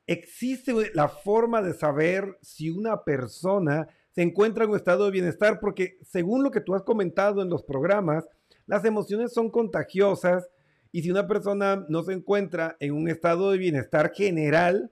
existe 0.09 0.73
la 0.95 1.07
forma 1.07 1.61
de 1.61 1.73
saber 1.73 2.39
si 2.41 2.71
una 2.71 3.03
persona 3.03 3.87
se 4.09 4.23
encuentra 4.23 4.63
en 4.63 4.71
un 4.71 4.75
estado 4.75 5.05
de 5.05 5.11
bienestar, 5.11 5.59
porque 5.59 5.99
según 6.01 6.43
lo 6.43 6.49
que 6.49 6.61
tú 6.61 6.73
has 6.73 6.81
comentado 6.81 7.43
en 7.43 7.49
los 7.49 7.61
programas, 7.61 8.27
las 8.65 8.83
emociones 8.85 9.31
son 9.33 9.51
contagiosas 9.51 10.49
y 10.91 11.03
si 11.03 11.11
una 11.11 11.27
persona 11.27 11.85
no 11.89 12.01
se 12.01 12.13
encuentra 12.13 12.75
en 12.79 12.93
un 12.93 13.07
estado 13.07 13.51
de 13.51 13.59
bienestar 13.59 14.11
general, 14.11 14.91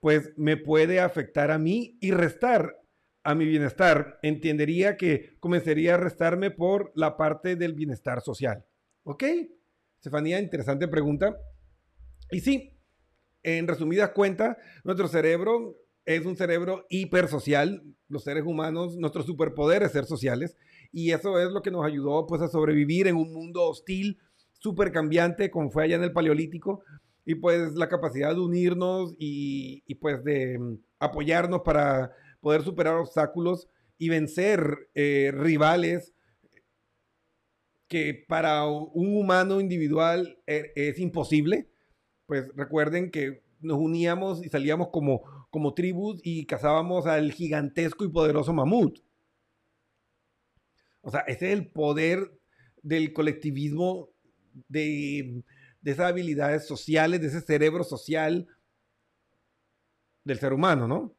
pues 0.00 0.32
me 0.36 0.56
puede 0.56 0.98
afectar 0.98 1.52
a 1.52 1.58
mí 1.58 1.96
y 2.00 2.10
restar 2.10 2.80
a 3.22 3.36
mi 3.36 3.46
bienestar. 3.46 4.18
Entendería 4.22 4.96
que 4.96 5.36
comenzaría 5.38 5.94
a 5.94 5.98
restarme 5.98 6.50
por 6.50 6.90
la 6.96 7.16
parte 7.16 7.54
del 7.54 7.74
bienestar 7.74 8.20
social. 8.22 8.66
¿Ok? 9.04 9.22
Estefanía, 9.98 10.40
interesante 10.40 10.88
pregunta. 10.88 11.36
Y 12.32 12.40
sí, 12.40 12.76
en 13.42 13.66
resumidas 13.66 14.10
cuentas, 14.10 14.56
nuestro 14.84 15.08
cerebro 15.08 15.76
es 16.04 16.26
un 16.26 16.36
cerebro 16.36 16.86
hipersocial. 16.88 17.82
Los 18.08 18.24
seres 18.24 18.44
humanos, 18.44 18.96
nuestro 18.96 19.22
superpoder 19.22 19.82
es 19.82 19.92
ser 19.92 20.04
sociales. 20.04 20.56
Y 20.92 21.12
eso 21.12 21.38
es 21.38 21.50
lo 21.50 21.62
que 21.62 21.70
nos 21.70 21.84
ayudó 21.84 22.26
pues 22.26 22.42
a 22.42 22.48
sobrevivir 22.48 23.06
en 23.06 23.16
un 23.16 23.32
mundo 23.32 23.68
hostil, 23.68 24.18
súper 24.52 24.92
cambiante, 24.92 25.50
como 25.50 25.70
fue 25.70 25.84
allá 25.84 25.96
en 25.96 26.04
el 26.04 26.12
Paleolítico. 26.12 26.82
Y 27.24 27.36
pues 27.36 27.74
la 27.74 27.88
capacidad 27.88 28.34
de 28.34 28.40
unirnos 28.40 29.14
y, 29.18 29.82
pues 29.96 30.24
de 30.24 30.58
mm, 30.58 30.78
apoyarnos 30.98 31.62
para 31.62 32.12
poder 32.40 32.62
superar 32.62 32.96
obstáculos 32.96 33.68
y 33.96 34.08
vencer 34.08 34.90
eh, 34.94 35.30
rivales 35.32 36.12
que 37.86 38.24
para 38.26 38.66
un 38.66 39.16
humano 39.16 39.60
individual 39.60 40.38
eh, 40.46 40.72
es 40.74 40.98
imposible 40.98 41.71
pues 42.26 42.48
recuerden 42.54 43.10
que 43.10 43.42
nos 43.60 43.78
uníamos 43.78 44.44
y 44.44 44.48
salíamos 44.48 44.88
como, 44.88 45.22
como 45.50 45.74
tribus 45.74 46.20
y 46.22 46.46
cazábamos 46.46 47.06
al 47.06 47.32
gigantesco 47.32 48.04
y 48.04 48.10
poderoso 48.10 48.52
mamut. 48.52 48.98
O 51.00 51.10
sea, 51.10 51.20
ese 51.20 51.52
es 51.52 51.58
el 51.58 51.70
poder 51.70 52.38
del 52.82 53.12
colectivismo, 53.12 54.10
de, 54.68 55.42
de 55.80 55.90
esas 55.90 56.06
habilidades 56.10 56.66
sociales, 56.66 57.20
de 57.20 57.28
ese 57.28 57.40
cerebro 57.40 57.84
social 57.84 58.46
del 60.24 60.38
ser 60.38 60.52
humano, 60.52 60.86
¿no? 60.86 61.14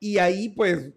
Y 0.00 0.18
ahí 0.18 0.48
pues 0.50 0.92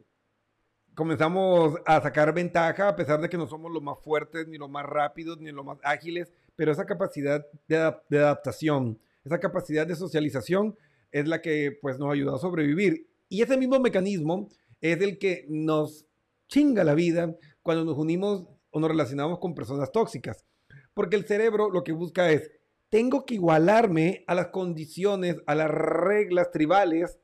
comenzamos 0.94 1.76
a 1.86 2.02
sacar 2.02 2.34
ventaja 2.34 2.90
a 2.90 2.96
pesar 2.96 3.22
de 3.22 3.30
que 3.30 3.38
no 3.38 3.48
somos 3.48 3.72
los 3.72 3.82
más 3.82 4.00
fuertes, 4.00 4.48
ni 4.48 4.58
los 4.58 4.70
más 4.70 4.86
rápidos, 4.86 5.40
ni 5.40 5.52
los 5.52 5.66
más 5.66 5.78
ágiles, 5.84 6.32
pero 6.56 6.72
esa 6.72 6.86
capacidad 6.86 7.46
de, 7.68 7.78
adaptación, 8.18 9.00
esa 9.24 9.40
capacidad 9.40 9.88
de 9.88 9.96
socialización 9.96 10.76
es 11.12 11.28
la 11.28 11.42
que 11.42 11.78
pues 11.82 12.00
nos 12.00 12.12
ayuda 12.12 12.36
a 12.36 12.40
sobrevivir. 12.40 13.08
Y 13.30 13.42
ese 13.42 13.58
mismo 13.58 13.80
mecanismo 13.80 14.50
es 14.80 15.02
el 15.02 15.18
que 15.18 15.46
nos 15.50 16.06
chinga 16.48 16.84
la 16.84 16.94
vida 16.94 17.36
cuando 17.62 17.86
nos 17.86 17.98
unimos 17.98 18.46
o 18.72 18.80
nos 18.80 18.90
relacionamos 18.90 19.40
con 19.40 19.56
personas 19.56 19.92
tóxicas. 19.92 20.46
Porque 20.94 21.16
el 21.16 21.26
cerebro 21.26 21.70
lo 21.70 21.84
que 21.84 21.94
busca 21.94 22.32
es, 22.32 22.52
tengo 22.90 23.26
que 23.26 23.36
igualarme 23.36 24.24
a 24.28 24.36
las 24.36 24.48
condiciones, 24.48 25.38
a 25.46 25.56
las 25.56 25.70
reglas 25.72 26.52
tribales 26.52 27.20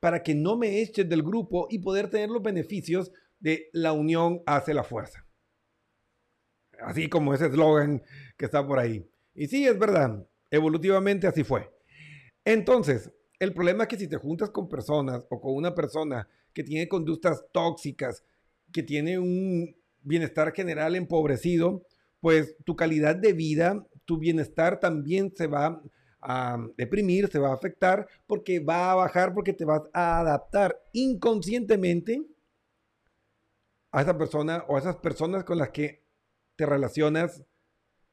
para 0.00 0.22
que 0.22 0.34
no 0.34 0.56
me 0.56 0.82
echen 0.82 1.08
del 1.08 1.22
grupo 1.22 1.66
y 1.70 1.78
poder 1.78 2.10
tener 2.10 2.28
los 2.28 2.42
beneficios 2.42 3.12
de 3.38 3.68
la 3.72 3.92
unión 3.92 4.42
hace 4.46 4.74
la 4.74 4.82
fuerza. 4.82 5.25
Así 6.80 7.08
como 7.08 7.34
ese 7.34 7.46
eslogan 7.46 8.02
que 8.36 8.44
está 8.44 8.66
por 8.66 8.78
ahí. 8.78 9.08
Y 9.34 9.46
sí, 9.48 9.66
es 9.66 9.78
verdad, 9.78 10.26
evolutivamente 10.50 11.26
así 11.26 11.44
fue. 11.44 11.70
Entonces, 12.44 13.10
el 13.38 13.52
problema 13.52 13.84
es 13.84 13.88
que 13.88 13.98
si 13.98 14.08
te 14.08 14.16
juntas 14.16 14.50
con 14.50 14.68
personas 14.68 15.22
o 15.28 15.40
con 15.40 15.54
una 15.54 15.74
persona 15.74 16.28
que 16.52 16.64
tiene 16.64 16.88
conductas 16.88 17.44
tóxicas, 17.52 18.24
que 18.72 18.82
tiene 18.82 19.18
un 19.18 19.76
bienestar 20.02 20.52
general 20.54 20.96
empobrecido, 20.96 21.84
pues 22.20 22.56
tu 22.64 22.76
calidad 22.76 23.16
de 23.16 23.32
vida, 23.32 23.86
tu 24.04 24.18
bienestar 24.18 24.80
también 24.80 25.32
se 25.36 25.46
va 25.46 25.82
a 26.20 26.58
deprimir, 26.76 27.28
se 27.28 27.38
va 27.38 27.50
a 27.50 27.54
afectar, 27.54 28.08
porque 28.26 28.60
va 28.60 28.92
a 28.92 28.94
bajar, 28.94 29.34
porque 29.34 29.52
te 29.52 29.64
vas 29.64 29.82
a 29.92 30.20
adaptar 30.20 30.80
inconscientemente 30.92 32.22
a 33.92 34.02
esa 34.02 34.16
persona 34.16 34.64
o 34.68 34.76
a 34.76 34.80
esas 34.80 34.96
personas 34.96 35.44
con 35.44 35.58
las 35.58 35.70
que 35.70 36.05
te 36.56 36.66
relacionas 36.66 37.44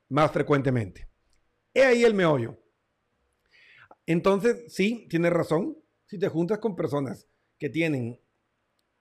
más 0.09 0.31
frecuentemente. 0.31 1.07
He 1.73 1.83
ahí 1.83 2.03
el 2.03 2.13
meollo. 2.13 2.59
Entonces, 4.05 4.73
sí, 4.73 5.07
tienes 5.09 5.33
razón. 5.33 5.77
Si 6.05 6.19
te 6.19 6.27
juntas 6.27 6.59
con 6.59 6.75
personas 6.75 7.27
que 7.57 7.69
tienen 7.69 8.19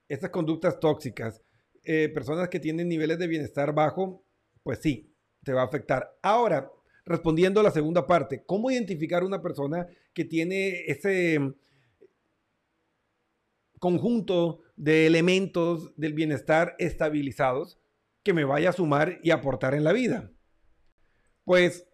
estas 0.07 0.29
conductas 0.29 0.79
tóxicas, 0.79 1.43
eh, 1.83 2.09
personas 2.09 2.49
que 2.49 2.59
tienen 2.59 2.87
niveles 2.87 3.19
de 3.19 3.27
bienestar 3.27 3.73
bajo, 3.73 4.25
pues 4.63 4.79
sí, 4.79 5.13
te 5.43 5.53
va 5.53 5.61
a 5.61 5.65
afectar. 5.65 6.17
Ahora, 6.21 6.71
respondiendo 7.05 7.59
a 7.59 7.63
la 7.63 7.71
segunda 7.71 8.07
parte, 8.07 8.43
¿cómo 8.45 8.71
identificar 8.71 9.23
una 9.23 9.41
persona 9.41 9.87
que 10.13 10.23
tiene 10.23 10.85
ese 10.87 11.39
conjunto 13.79 14.61
de 14.77 15.05
elementos 15.05 15.93
del 15.97 16.13
bienestar 16.13 16.75
estabilizados? 16.79 17.79
Que 18.23 18.33
me 18.33 18.45
vaya 18.45 18.69
a 18.69 18.73
sumar 18.73 19.19
y 19.23 19.31
aportar 19.31 19.73
en 19.73 19.83
la 19.83 19.93
vida? 19.93 20.31
Pues 21.43 21.87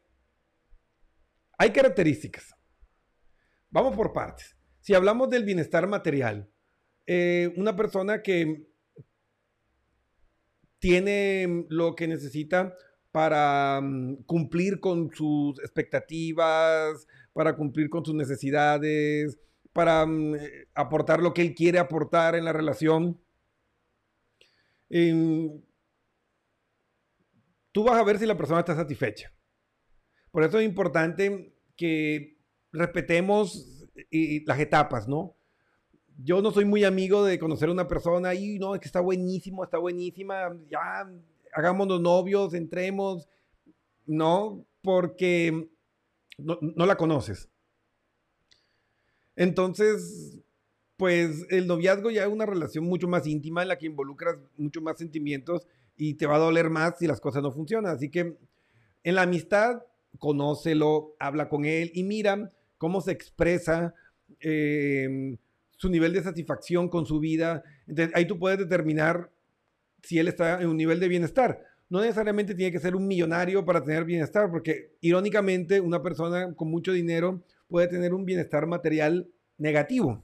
hay 1.58 1.72
características. 1.72 2.56
Vamos 3.70 3.96
por 3.96 4.14
partes. 4.14 4.56
Si 4.80 4.94
hablamos 4.94 5.30
del 5.30 5.44
bienestar 5.44 5.88
material, 5.88 6.50
eh, 7.06 7.54
una 7.58 7.76
persona 7.76 8.22
que 8.22 8.68
tiene 10.80 11.66
lo 11.70 11.96
que 11.96 12.08
necesita 12.08 12.74
para 13.12 13.82
mm, 13.82 14.24
cumplir 14.24 14.80
con 14.80 15.12
sus 15.14 15.60
expectativas, 15.60 17.08
para 17.34 17.56
cumplir 17.56 17.90
con 17.90 18.06
sus 18.06 18.16
necesidades, 18.16 19.40
para 19.74 20.06
mm, 20.06 20.36
aportar 20.74 21.22
lo 21.22 21.34
que 21.34 21.42
él 21.42 21.54
quiere 21.54 21.80
aportar 21.80 22.36
en 22.36 22.46
la 22.46 22.54
relación. 22.54 23.20
Em, 24.90 25.62
tú 27.80 27.86
vas 27.86 27.98
a 27.98 28.04
ver 28.04 28.20
si 28.20 28.26
la 28.26 28.36
persona 28.36 28.60
está 28.60 28.76
satisfecha. 28.76 29.32
Por 30.32 30.44
eso 30.44 30.60
es 30.60 30.66
importante 30.66 31.56
que 31.78 32.38
respetemos 32.74 33.88
las 34.46 34.60
etapas, 34.60 35.08
¿no? 35.08 35.38
Yo 36.18 36.42
no 36.42 36.52
soy 36.52 36.66
muy 36.66 36.84
amigo 36.84 37.24
de 37.24 37.40
conocer 37.40 37.70
a 37.70 37.72
una 37.72 37.88
persona 37.88 38.34
y 38.34 38.60
no, 38.60 38.76
es 38.76 38.82
que 38.82 38.88
está 38.88 39.00
buenísimo, 39.00 39.64
está 39.64 39.78
buenísima, 39.78 40.54
ya 40.70 41.10
hagámonos 41.54 42.02
novios, 42.02 42.54
entremos. 42.54 43.30
No, 44.06 44.66
porque 44.82 45.70
no, 46.38 46.58
no 46.62 46.86
la 46.86 46.98
conoces. 46.98 47.48
Entonces, 49.38 50.38
pues 50.98 51.46
el 51.50 51.66
noviazgo 51.66 52.12
ya 52.12 52.24
es 52.24 52.30
una 52.30 52.46
relación 52.46 52.84
mucho 52.84 53.08
más 53.08 53.26
íntima 53.26 53.62
en 53.62 53.70
la 53.70 53.78
que 53.78 53.86
involucras 53.86 54.38
mucho 54.58 54.82
más 54.82 54.98
sentimientos 54.98 55.66
y 56.00 56.14
te 56.14 56.26
va 56.26 56.38
a 56.38 56.40
doler 56.40 56.70
más 56.70 56.98
si 56.98 57.08
las 57.08 57.20
cosas 57.20 57.44
no 57.44 57.52
funcionan. 57.52 57.94
Así 57.94 58.10
que 58.10 58.38
en 59.04 59.16
la 59.16 59.24
amistad, 59.24 59.84
conócelo, 60.18 61.14
habla 61.20 61.50
con 61.50 61.66
él 61.66 61.92
y 61.94 62.04
mira 62.04 62.52
cómo 62.78 63.02
se 63.02 63.12
expresa 63.12 63.94
em, 64.40 65.38
su 65.76 65.90
nivel 65.90 66.14
de 66.14 66.24
satisfacción 66.24 66.88
con 66.88 67.06
su 67.06 67.20
vida. 67.20 67.64
Ahí 68.14 68.26
tú 68.26 68.40
puedes 68.40 68.58
determinar 68.58 69.30
si 70.02 70.18
él 70.20 70.30
está 70.30 70.62
en 70.62 70.70
un 70.70 70.78
nivel 70.78 71.02
de 71.02 71.10
bienestar. 71.10 71.66
no 71.90 72.02
necesariamente 72.02 72.54
tiene 72.56 72.72
que 72.72 72.80
ser 72.80 72.96
un 72.96 73.08
millonario 73.08 73.66
para 73.66 73.84
tener 73.84 74.06
bienestar, 74.06 74.50
porque 74.52 74.96
irónicamente 75.02 75.82
una 75.82 76.02
persona 76.04 76.54
con 76.54 76.70
mucho 76.70 76.94
dinero 76.94 77.44
puede 77.68 77.88
tener 77.88 78.14
un 78.14 78.26
bienestar 78.26 78.68
material 78.68 79.28
negativo. 79.58 80.24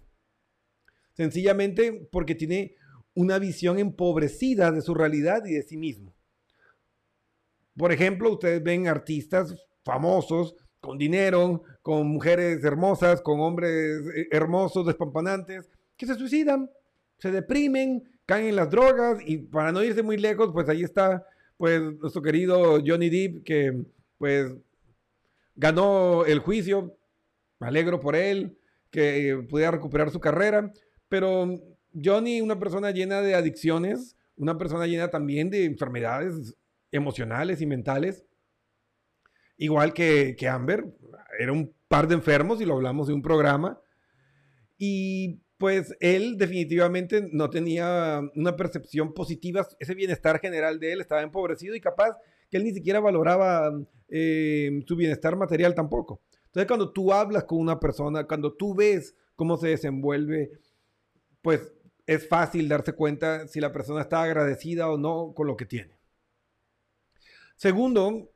Sencillamente 1.14 2.08
porque 2.12 2.36
tiene 2.36 2.76
una 3.15 3.39
visión 3.39 3.80
empobrecida 3.80 4.71
de 4.71 4.82
su 4.82 4.93
realidad 4.93 5.43
y 5.45 5.54
de 5.54 5.63
sí 5.63 5.78
mismo. 5.78 6.13
Por 7.78 7.91
ejemplo, 7.91 8.32
ustedes 8.32 8.62
ven 8.62 8.88
artistas 8.88 9.56
famosos 9.84 10.56
con 10.80 10.97
dinero, 10.97 11.63
con 11.82 12.08
mujeres 12.08 12.63
hermosas, 12.63 13.21
con 13.21 13.39
hombres 13.39 14.06
eh, 14.15 14.28
hermosos, 14.32 14.86
despampanantes, 14.86 15.67
que 15.97 16.06
se 16.06 16.15
suicidan, 16.15 16.69
se 17.17 17.32
deprimen, 17.32 18.04
caen 18.25 18.47
en 18.47 18.56
las 18.56 18.69
drogas 18.69 19.19
y 19.25 19.38
para 19.38 19.71
no 19.71 19.84
irse 19.84 20.04
muy 20.04 20.17
lejos, 20.17 20.51
pues 20.54 20.69
ahí 20.69 20.84
está 20.84 21.25
pues 21.58 21.82
nuestro 21.82 22.21
querido 22.21 22.80
Johnny 22.86 23.10
Depp 23.10 23.43
que 23.43 23.84
pues 24.17 24.54
ganó 25.56 26.25
el 26.25 26.39
juicio, 26.39 26.97
me 27.60 27.67
alegro 27.67 27.99
por 27.99 28.15
él, 28.15 28.58
que 28.91 29.45
pudiera 29.49 29.71
recuperar 29.71 30.12
su 30.12 30.19
carrera, 30.19 30.71
pero 31.10 31.60
Johnny, 32.03 32.41
una 32.41 32.60
persona 32.60 32.91
llena 32.91 33.21
de 33.21 33.36
adicciones, 33.36 34.15
una 34.36 34.58
persona 34.58 34.86
llena 34.88 35.10
también 35.10 35.49
de 35.49 35.65
enfermedades 35.65 36.55
emocionales 36.91 37.62
y 37.62 37.65
mentales, 37.65 38.25
igual 39.58 39.93
que, 39.93 40.36
que 40.38 40.47
Amber, 40.47 40.86
era 41.39 41.51
un 41.51 41.73
par 41.88 42.08
de 42.08 42.15
enfermos 42.15 42.62
y 42.62 42.65
lo 42.65 42.75
hablamos 42.75 43.08
de 43.08 43.13
un 43.13 43.21
programa, 43.21 43.79
y 44.77 45.41
pues 45.58 45.95
él 46.01 46.38
definitivamente 46.38 47.29
no 47.31 47.49
tenía 47.49 48.21
una 48.36 48.55
percepción 48.55 49.13
positiva, 49.13 49.65
ese 49.79 49.95
bienestar 49.95 50.39
general 50.39 50.79
de 50.79 50.93
él 50.93 51.01
estaba 51.01 51.21
empobrecido 51.21 51.75
y 51.75 51.81
capaz 51.81 52.17
que 52.49 52.58
él 52.58 52.63
ni 52.65 52.73
siquiera 52.73 52.99
valoraba 52.99 53.71
eh, 54.10 54.84
su 54.86 54.95
bienestar 54.95 55.36
material 55.38 55.73
tampoco. 55.73 56.21
Entonces 56.47 56.67
cuando 56.67 56.91
tú 56.91 57.13
hablas 57.13 57.45
con 57.45 57.60
una 57.60 57.79
persona, 57.79 58.25
cuando 58.25 58.53
tú 58.53 58.75
ves 58.75 59.15
cómo 59.36 59.58
se 59.58 59.69
desenvuelve, 59.69 60.51
pues 61.41 61.73
es 62.08 62.28
fácil 62.28 62.70
darse 62.70 62.94
cuenta 62.94 63.48
si 63.48 63.60
la 63.60 63.72
persona 63.72 64.02
está 64.02 64.22
agradecida 64.22 64.89
o 64.89 64.98
no 64.98 65.34
con 65.34 65.48
lo 65.48 65.58
que 65.58 65.65
tiene. 65.65 65.98
Segundo, 67.56 68.32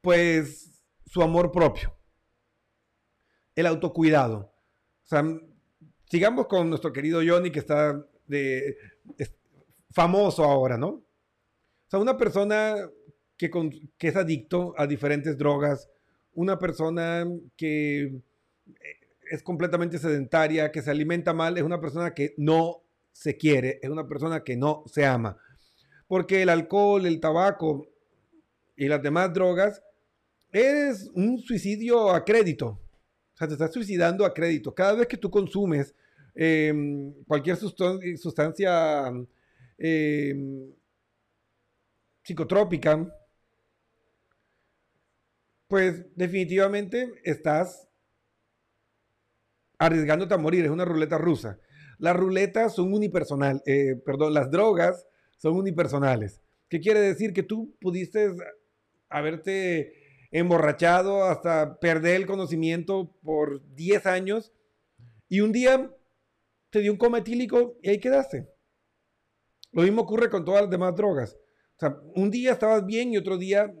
pues 0.00 0.82
su 1.06 1.22
amor 1.22 1.52
propio, 1.52 1.94
el 3.54 3.66
autocuidado. 3.66 4.52
O 5.04 5.06
sea, 5.06 5.24
sigamos 6.10 6.46
con 6.46 6.68
nuestro 6.68 6.92
querido 6.92 7.20
Johnny 7.26 7.50
que 7.50 7.60
está 7.60 8.04
famoso 9.90 10.44
ahora, 10.44 10.76
¿no? 10.76 10.88
O 10.88 11.04
sea, 11.88 12.00
una 12.00 12.16
persona 12.16 12.76
que, 13.36 13.50
que 13.98 14.08
es 14.08 14.16
adicto 14.16 14.74
a 14.76 14.86
diferentes 14.86 15.36
drogas, 15.36 15.88
una 16.34 16.58
persona 16.58 17.26
que 17.56 18.22
es 19.30 19.42
completamente 19.42 19.98
sedentaria, 19.98 20.72
que 20.72 20.82
se 20.82 20.90
alimenta 20.90 21.32
mal, 21.32 21.56
es 21.56 21.62
una 21.62 21.80
persona 21.80 22.12
que 22.12 22.34
no 22.36 22.81
se 23.12 23.36
quiere, 23.36 23.78
es 23.82 23.90
una 23.90 24.06
persona 24.06 24.42
que 24.42 24.56
no 24.56 24.82
se 24.86 25.06
ama. 25.06 25.36
Porque 26.08 26.42
el 26.42 26.48
alcohol, 26.48 27.06
el 27.06 27.20
tabaco 27.20 27.86
y 28.76 28.88
las 28.88 29.02
demás 29.02 29.32
drogas 29.32 29.82
es 30.50 31.10
un 31.14 31.38
suicidio 31.38 32.10
a 32.10 32.24
crédito. 32.24 32.80
O 33.34 33.36
sea, 33.36 33.46
te 33.48 33.54
estás 33.54 33.72
suicidando 33.72 34.24
a 34.24 34.34
crédito. 34.34 34.74
Cada 34.74 34.94
vez 34.94 35.06
que 35.06 35.16
tú 35.16 35.30
consumes 35.30 35.94
em, 36.34 37.12
cualquier 37.24 37.56
sustancia 37.56 39.12
em, 39.78 40.72
psicotrópica, 42.22 43.08
pues 45.68 46.04
definitivamente 46.14 47.10
estás 47.24 47.88
arriesgándote 49.78 50.34
a 50.34 50.38
morir, 50.38 50.64
es 50.64 50.70
una 50.70 50.84
ruleta 50.84 51.18
rusa. 51.18 51.58
Las 52.02 52.16
ruletas 52.16 52.74
son 52.74 52.92
unipersonal, 52.92 53.62
eh, 53.64 53.94
perdón, 54.04 54.34
las 54.34 54.50
drogas 54.50 55.06
son 55.36 55.54
unipersonales. 55.54 56.42
¿Qué 56.68 56.80
quiere 56.80 56.98
decir? 56.98 57.32
Que 57.32 57.44
tú 57.44 57.76
pudiste 57.80 58.34
haberte 59.08 59.92
emborrachado 60.32 61.22
hasta 61.22 61.78
perder 61.78 62.16
el 62.16 62.26
conocimiento 62.26 63.14
por 63.22 63.64
10 63.76 64.06
años 64.06 64.52
y 65.28 65.42
un 65.42 65.52
día 65.52 65.94
te 66.70 66.80
dio 66.80 66.90
un 66.90 66.98
coma 66.98 67.18
etílico 67.18 67.78
y 67.82 67.90
ahí 67.90 68.00
quedaste. 68.00 68.48
Lo 69.70 69.82
mismo 69.82 70.02
ocurre 70.02 70.28
con 70.28 70.44
todas 70.44 70.62
las 70.62 70.70
demás 70.72 70.96
drogas. 70.96 71.38
O 71.76 71.78
sea, 71.78 72.00
un 72.16 72.32
día 72.32 72.50
estabas 72.50 72.84
bien 72.84 73.12
y 73.12 73.16
otro 73.16 73.38
día 73.38 73.72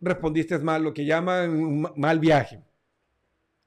respondiste 0.00 0.58
mal, 0.58 0.82
lo 0.82 0.92
que 0.92 1.04
llaman 1.04 1.92
mal 1.94 2.18
viaje 2.18 2.60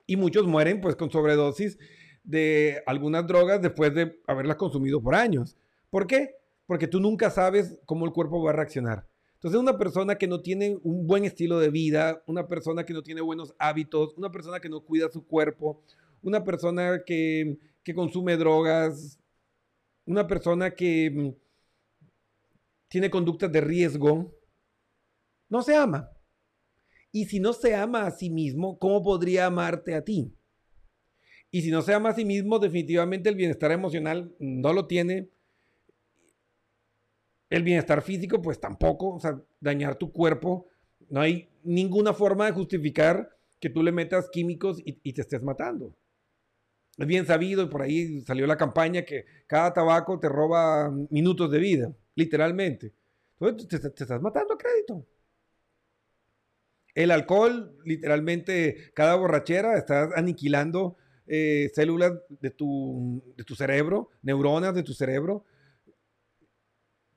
y 0.05 0.15
muchos 0.15 0.45
mueren 0.47 0.81
pues 0.81 0.95
con 0.95 1.09
sobredosis 1.09 1.77
de 2.25 2.81
algunas 2.85 3.25
drogas 3.27 3.61
después 3.61 3.93
de 3.93 4.19
haberlas 4.27 4.57
consumido 4.57 5.01
por 5.01 5.15
años. 5.15 5.55
¿Por 5.89 6.07
qué? 6.07 6.35
Porque 6.65 6.87
tú 6.87 6.99
nunca 6.99 7.29
sabes 7.29 7.79
cómo 7.85 8.05
el 8.05 8.11
cuerpo 8.11 8.41
va 8.43 8.51
a 8.51 8.55
reaccionar. 8.55 9.07
Entonces 9.35 9.59
una 9.59 9.77
persona 9.77 10.15
que 10.15 10.27
no 10.27 10.41
tiene 10.41 10.79
un 10.83 11.05
buen 11.05 11.23
estilo 11.23 11.59
de 11.59 11.69
vida, 11.69 12.23
una 12.25 12.47
persona 12.47 12.83
que 12.83 12.93
no 12.93 13.03
tiene 13.03 13.21
buenos 13.21 13.53
hábitos, 13.59 14.15
una 14.17 14.31
persona 14.31 14.59
que 14.59 14.69
no 14.69 14.81
cuida 14.81 15.11
su 15.11 15.25
cuerpo, 15.25 15.83
una 16.23 16.43
persona 16.43 17.03
que, 17.05 17.59
que 17.83 17.93
consume 17.93 18.37
drogas, 18.37 19.19
una 20.05 20.25
persona 20.25 20.71
que 20.71 21.11
mm, 21.11 21.29
tiene 22.87 23.09
conductas 23.09 23.51
de 23.51 23.61
riesgo, 23.61 24.33
no 25.49 25.61
se 25.61 25.75
ama. 25.75 26.09
Y 27.11 27.25
si 27.25 27.39
no 27.39 27.53
se 27.53 27.75
ama 27.75 28.07
a 28.07 28.11
sí 28.11 28.29
mismo, 28.29 28.77
¿cómo 28.79 29.03
podría 29.03 29.45
amarte 29.45 29.95
a 29.95 30.03
ti? 30.03 30.33
Y 31.55 31.61
si 31.61 31.71
no 31.71 31.81
se 31.81 31.93
ama 31.93 32.09
a 32.09 32.13
sí 32.13 32.25
mismo, 32.25 32.59
definitivamente 32.59 33.29
el 33.29 33.35
bienestar 33.35 33.71
emocional 33.71 34.35
no 34.39 34.73
lo 34.73 34.87
tiene. 34.87 35.29
El 37.49 37.63
bienestar 37.63 38.01
físico, 38.01 38.41
pues 38.41 38.59
tampoco. 38.59 39.15
O 39.15 39.21
sea, 39.21 39.41
dañar 39.61 39.95
tu 39.95 40.11
cuerpo. 40.11 40.67
No 41.07 41.21
hay 41.21 41.47
ninguna 41.63 42.11
forma 42.11 42.45
de 42.45 42.51
justificar 42.51 43.29
que 43.57 43.69
tú 43.69 43.83
le 43.83 43.93
metas 43.93 44.29
químicos 44.29 44.81
y, 44.83 45.13
te 45.13 45.21
estés 45.21 45.41
matando. 45.43 45.95
Es 46.97 47.07
bien 47.07 47.25
sabido, 47.25 47.69
por 47.69 47.83
ahí 47.83 48.19
salió 48.23 48.45
la 48.47 48.57
campaña 48.57 49.03
que 49.03 49.23
cada 49.47 49.71
tabaco 49.71 50.19
te 50.19 50.27
roba 50.27 50.91
minutos 51.09 51.49
de 51.49 51.59
vida, 51.59 51.95
literalmente. 52.15 52.91
Entonces 53.39 53.93
te 53.95 54.03
estás 54.03 54.21
matando 54.21 54.55
a 54.55 54.57
crédito. 54.57 55.07
El 56.93 57.11
alcohol, 57.11 57.77
literalmente, 57.85 58.91
cada 58.93 59.15
borrachera 59.15 59.77
estás 59.77 60.09
aniquilando 60.17 60.97
eh, 61.27 61.69
células 61.73 62.13
de 62.29 62.51
tu, 62.51 63.23
de 63.35 63.43
tu 63.43 63.55
cerebro, 63.55 64.09
neuronas 64.21 64.73
de 64.75 64.83
tu 64.83 64.93
cerebro. 64.93 65.45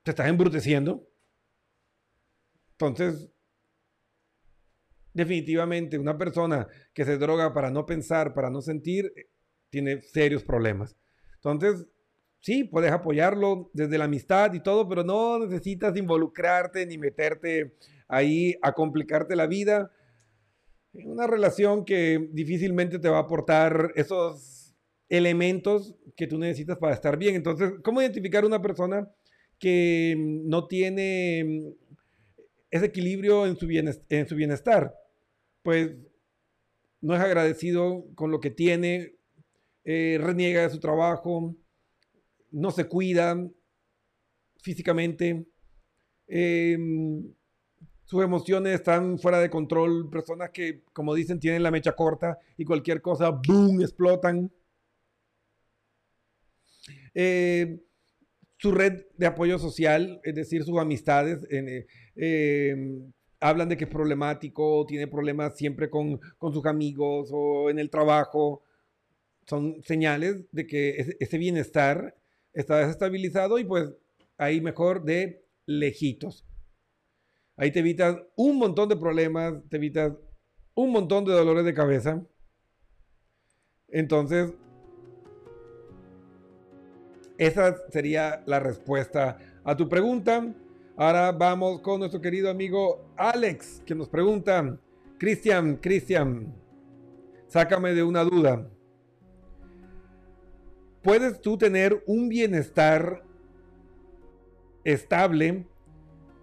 Te 0.02 0.12
estás 0.12 0.28
embruteciendo. 0.28 1.06
Entonces, 2.72 3.28
definitivamente, 5.12 5.98
una 5.98 6.16
persona 6.16 6.68
que 6.94 7.04
se 7.04 7.18
droga 7.18 7.52
para 7.52 7.70
no 7.70 7.84
pensar, 7.84 8.34
para 8.34 8.50
no 8.50 8.62
sentir, 8.62 9.12
tiene 9.68 10.00
serios 10.02 10.44
problemas. 10.44 10.96
Entonces, 11.34 11.86
sí, 12.40 12.64
puedes 12.64 12.92
apoyarlo 12.92 13.70
desde 13.74 13.98
la 13.98 14.04
amistad 14.04 14.52
y 14.54 14.60
todo, 14.60 14.88
pero 14.88 15.04
no 15.04 15.38
necesitas 15.40 15.96
involucrarte 15.96 16.86
ni 16.86 16.98
meterte 16.98 17.76
ahí 18.06 18.56
a 18.62 18.72
complicarte 18.72 19.36
la 19.36 19.46
vida. 19.46 19.90
Una 21.04 21.26
relación 21.26 21.84
que 21.84 22.28
difícilmente 22.32 22.98
te 22.98 23.08
va 23.08 23.18
a 23.18 23.22
aportar 23.22 23.92
esos 23.94 24.74
elementos 25.08 25.94
que 26.16 26.26
tú 26.26 26.38
necesitas 26.38 26.78
para 26.78 26.94
estar 26.94 27.16
bien. 27.16 27.34
Entonces, 27.34 27.72
¿cómo 27.82 28.00
identificar 28.02 28.44
una 28.44 28.60
persona 28.60 29.08
que 29.58 30.14
no 30.18 30.66
tiene 30.66 31.74
ese 32.70 32.86
equilibrio 32.86 33.46
en 33.46 33.56
su 33.56 33.66
bienestar? 34.36 34.94
Pues 35.62 35.92
no 37.00 37.14
es 37.14 37.20
agradecido 37.20 38.06
con 38.14 38.30
lo 38.30 38.40
que 38.40 38.50
tiene, 38.50 39.14
eh, 39.84 40.18
reniega 40.20 40.62
de 40.62 40.70
su 40.70 40.80
trabajo, 40.80 41.56
no 42.50 42.70
se 42.70 42.86
cuida 42.86 43.48
físicamente, 44.60 45.46
eh, 46.26 46.76
sus 48.08 48.24
emociones 48.24 48.74
están 48.74 49.18
fuera 49.18 49.38
de 49.38 49.50
control, 49.50 50.08
personas 50.08 50.48
que, 50.48 50.82
como 50.94 51.14
dicen, 51.14 51.38
tienen 51.38 51.62
la 51.62 51.70
mecha 51.70 51.92
corta 51.92 52.38
y 52.56 52.64
cualquier 52.64 53.02
cosa, 53.02 53.28
¡boom!, 53.28 53.82
explotan. 53.82 54.50
Eh, 57.12 57.80
su 58.56 58.72
red 58.72 59.04
de 59.18 59.26
apoyo 59.26 59.58
social, 59.58 60.22
es 60.24 60.34
decir, 60.34 60.64
sus 60.64 60.78
amistades, 60.78 61.40
eh, 61.50 61.86
em, 62.16 63.12
hablan 63.40 63.68
de 63.68 63.76
que 63.76 63.84
es 63.84 63.90
problemático, 63.90 64.86
tiene 64.86 65.06
problemas 65.06 65.58
siempre 65.58 65.90
con, 65.90 66.18
sus 66.40 66.64
amigos 66.64 67.28
o 67.30 67.68
en 67.68 67.78
el 67.78 67.90
trabajo. 67.90 68.62
Son 69.46 69.82
señales 69.82 70.46
de 70.50 70.66
que 70.66 71.14
ese 71.20 71.36
bienestar 71.36 72.16
está 72.54 72.78
desestabilizado 72.78 73.58
y 73.58 73.64
pues 73.64 73.92
ahí 74.38 74.62
mejor 74.62 75.04
de 75.04 75.44
lejitos. 75.66 76.47
Ahí 77.58 77.72
te 77.72 77.80
evitas 77.80 78.16
un 78.36 78.56
montón 78.56 78.88
de 78.88 78.96
problemas, 78.96 79.52
te 79.68 79.76
evitas 79.78 80.12
un 80.74 80.92
montón 80.92 81.24
de 81.24 81.32
dolores 81.32 81.64
de 81.64 81.74
cabeza. 81.74 82.24
Entonces, 83.88 84.54
esa 87.36 87.76
sería 87.90 88.44
la 88.46 88.60
respuesta 88.60 89.38
a 89.64 89.76
tu 89.76 89.88
pregunta. 89.88 90.54
Ahora 90.96 91.32
vamos 91.32 91.80
con 91.80 91.98
nuestro 91.98 92.20
querido 92.20 92.48
amigo 92.48 93.12
Alex, 93.16 93.82
que 93.84 93.94
nos 93.96 94.08
pregunta, 94.08 94.78
Cristian, 95.18 95.78
Cristian, 95.78 96.54
sácame 97.48 97.92
de 97.92 98.04
una 98.04 98.22
duda. 98.22 98.70
¿Puedes 101.02 101.40
tú 101.40 101.58
tener 101.58 102.04
un 102.06 102.28
bienestar 102.28 103.24
estable 104.84 105.66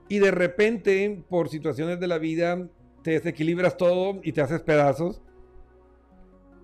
y 0.07 0.19
de 0.19 0.31
repente, 0.31 1.23
por 1.29 1.49
situaciones 1.49 1.99
de 1.99 2.07
la 2.07 2.17
vida, 2.17 2.67
te 3.03 3.11
desequilibras 3.11 3.77
todo 3.77 4.19
y 4.23 4.31
te 4.31 4.41
haces 4.41 4.61
pedazos? 4.61 5.21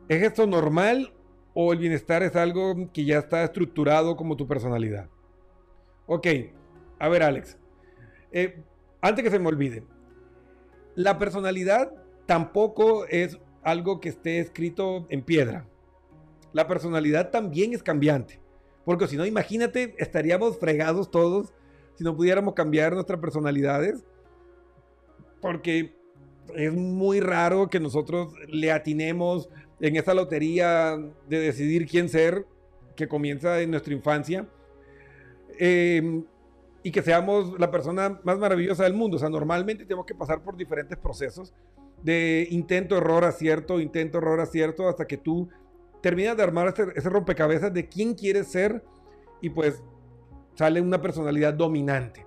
¿Es 0.08 0.22
esto 0.24 0.46
normal 0.46 1.14
o 1.54 1.74
el 1.74 1.80
bienestar 1.80 2.24
es 2.24 2.36
algo 2.36 2.92
que 2.92 3.06
ya 3.06 3.18
está 3.18 3.44
estructurado 3.44 4.16
como 4.16 4.38
tu 4.38 4.48
personalidad? 4.48 5.10
Ok, 6.06 6.28
a 7.00 7.10
ver 7.10 7.24
Alex, 7.24 7.58
eh, 8.32 8.62
antes 9.02 9.24
que 9.24 9.32
se 9.32 9.40
me 9.40 9.48
olvide, 9.48 9.84
la 10.96 11.18
personalidad 11.18 11.94
tampoco 12.26 13.06
es 13.06 13.40
algo 13.64 14.00
que 14.00 14.10
esté 14.10 14.40
escrito 14.40 15.06
en 15.10 15.24
piedra. 15.24 15.68
La 16.54 16.68
personalidad 16.68 17.32
también 17.32 17.74
es 17.74 17.84
cambiante. 17.84 18.42
Porque 18.84 19.08
si 19.08 19.16
no, 19.16 19.26
imagínate, 19.26 19.96
estaríamos 20.00 20.58
fregados 20.60 21.12
todos 21.12 21.54
si 21.96 22.04
no 22.04 22.16
pudiéramos 22.16 22.54
cambiar 22.54 22.94
nuestras 22.94 23.20
personalidades. 23.20 24.04
Porque 25.42 25.96
es 26.56 26.74
muy 26.74 27.20
raro 27.20 27.70
que 27.70 27.80
nosotros 27.80 28.34
le 28.48 28.72
atinemos 28.72 29.50
en 29.80 29.96
esa 29.96 30.14
lotería 30.14 30.98
de 31.28 31.40
decidir 31.40 31.88
quién 31.88 32.10
ser 32.10 32.46
que 32.96 33.08
comienza 33.08 33.62
en 33.62 33.72
nuestra 33.72 33.94
infancia. 33.94 34.48
Em, 35.58 36.24
y 36.84 36.92
que 36.92 37.04
seamos 37.04 37.60
la 37.60 37.70
persona 37.70 38.20
más 38.24 38.40
maravillosa 38.40 38.84
del 38.84 38.94
mundo. 38.94 39.18
O 39.18 39.20
sea, 39.20 39.30
normalmente 39.30 39.84
tenemos 39.84 40.06
que 40.06 40.16
pasar 40.16 40.42
por 40.44 40.58
diferentes 40.58 40.98
procesos 40.98 41.54
de 42.02 42.48
intento, 42.50 42.98
error, 42.98 43.24
acierto, 43.24 43.80
intento, 43.80 44.18
error, 44.18 44.40
acierto, 44.40 44.90
hasta 44.90 45.06
que 45.06 45.18
tú 45.18 45.50
terminas 46.02 46.36
de 46.36 46.44
armar 46.44 46.70
ese, 46.70 46.88
ese 46.96 47.10
rompecabezas 47.10 47.72
de 47.72 47.88
quién 47.88 48.16
quieres 48.16 48.48
ser 48.48 48.84
y 49.40 49.52
pues 49.52 49.84
sale 50.62 50.80
una 50.80 51.02
personalidad 51.02 51.56
dominante. 51.56 52.24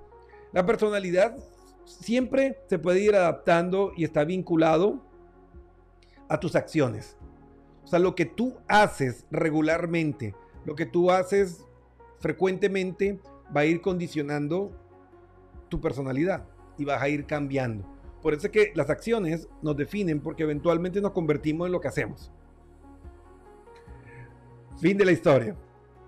La 0.50 0.66
personalidad 0.66 1.36
siempre 1.84 2.58
se 2.66 2.80
puede 2.80 2.98
ir 2.98 3.14
adaptando 3.14 3.92
y 3.96 4.02
está 4.02 4.24
vinculado 4.24 5.00
a 6.28 6.40
tus 6.40 6.56
acciones. 6.56 7.16
O 7.84 7.86
sea, 7.86 8.00
lo 8.00 8.16
que 8.16 8.24
tú 8.24 8.56
haces 8.66 9.24
regularmente, 9.30 10.34
lo 10.64 10.74
que 10.74 10.84
tú 10.84 11.12
haces 11.12 11.64
frecuentemente, 12.18 13.20
va 13.56 13.60
a 13.60 13.66
ir 13.66 13.80
condicionando 13.80 14.72
tu 15.68 15.80
personalidad 15.80 16.44
y 16.76 16.84
vas 16.84 17.00
a 17.00 17.08
ir 17.08 17.26
cambiando. 17.26 17.86
Por 18.20 18.34
eso 18.34 18.48
es 18.48 18.52
que 18.52 18.72
las 18.74 18.90
acciones 18.90 19.48
nos 19.62 19.76
definen 19.76 20.18
porque 20.18 20.42
eventualmente 20.42 21.00
nos 21.00 21.12
convertimos 21.12 21.66
en 21.66 21.72
lo 21.72 21.80
que 21.80 21.86
hacemos. 21.86 22.32
Fin 24.80 24.98
de 24.98 25.04
la 25.04 25.12
historia. 25.12 25.54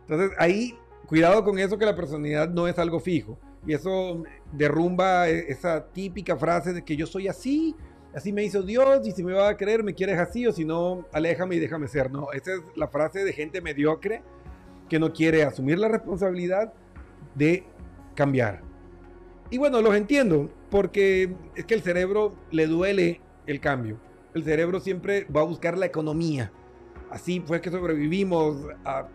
Entonces 0.01 0.37
ahí, 0.41 0.77
cuidado 1.07 1.45
con 1.45 1.59
eso 1.59 1.79
que 1.79 1.87
la 1.87 1.97
personalidad 1.97 2.49
no 2.49 2.69
es 2.69 2.79
algo 2.79 3.01
fijo. 3.01 3.39
Y 3.67 3.75
eso 3.75 4.23
derrumba 4.53 5.29
e-, 5.29 5.51
esa 5.51 5.87
típica 5.87 6.37
frase 6.37 6.73
de 6.73 6.85
que 6.85 6.97
yo 6.97 7.07
soy 7.07 7.29
así, 7.29 7.75
así 8.15 8.33
me 8.33 8.45
hizo 8.45 8.63
Dios 8.63 9.07
y 9.07 9.13
si 9.13 9.25
me 9.25 9.33
va 9.33 9.49
a 9.49 9.57
creer 9.57 9.83
me 9.83 9.95
quieres 9.95 10.19
así 10.19 10.47
o 10.47 10.53
si 10.53 10.65
no, 10.65 11.07
aléjame 11.13 11.57
y 11.57 11.59
déjame 11.59 11.89
ser. 11.89 12.11
No, 12.11 12.33
esa 12.33 12.55
es 12.55 12.61
la 12.77 12.89
frase 12.89 13.25
de 13.25 13.33
gente 13.33 13.61
mediocre 13.61 14.23
que 14.89 14.99
no 14.99 15.13
quiere 15.13 15.43
asumir 15.43 15.79
la 15.79 15.89
responsabilidad 15.89 16.73
de 17.35 17.65
cambiar. 18.15 18.63
Y 19.51 19.59
bueno, 19.59 19.81
los 19.81 19.95
entiendo, 19.95 20.51
porque 20.71 21.35
es 21.55 21.65
que 21.65 21.75
el 21.75 21.83
cerebro 21.83 22.35
le 22.51 22.67
duele 22.67 23.21
el 23.47 23.61
cambio. 23.61 23.99
El 24.35 24.45
cerebro 24.45 24.81
siempre 24.81 25.27
va 25.35 25.43
a 25.43 25.45
buscar 25.45 25.79
la 25.79 25.87
economía. 25.87 26.53
Así 27.11 27.41
fue 27.41 27.61
que 27.61 27.71
sobrevivimos 27.71 28.67
a 28.85 29.09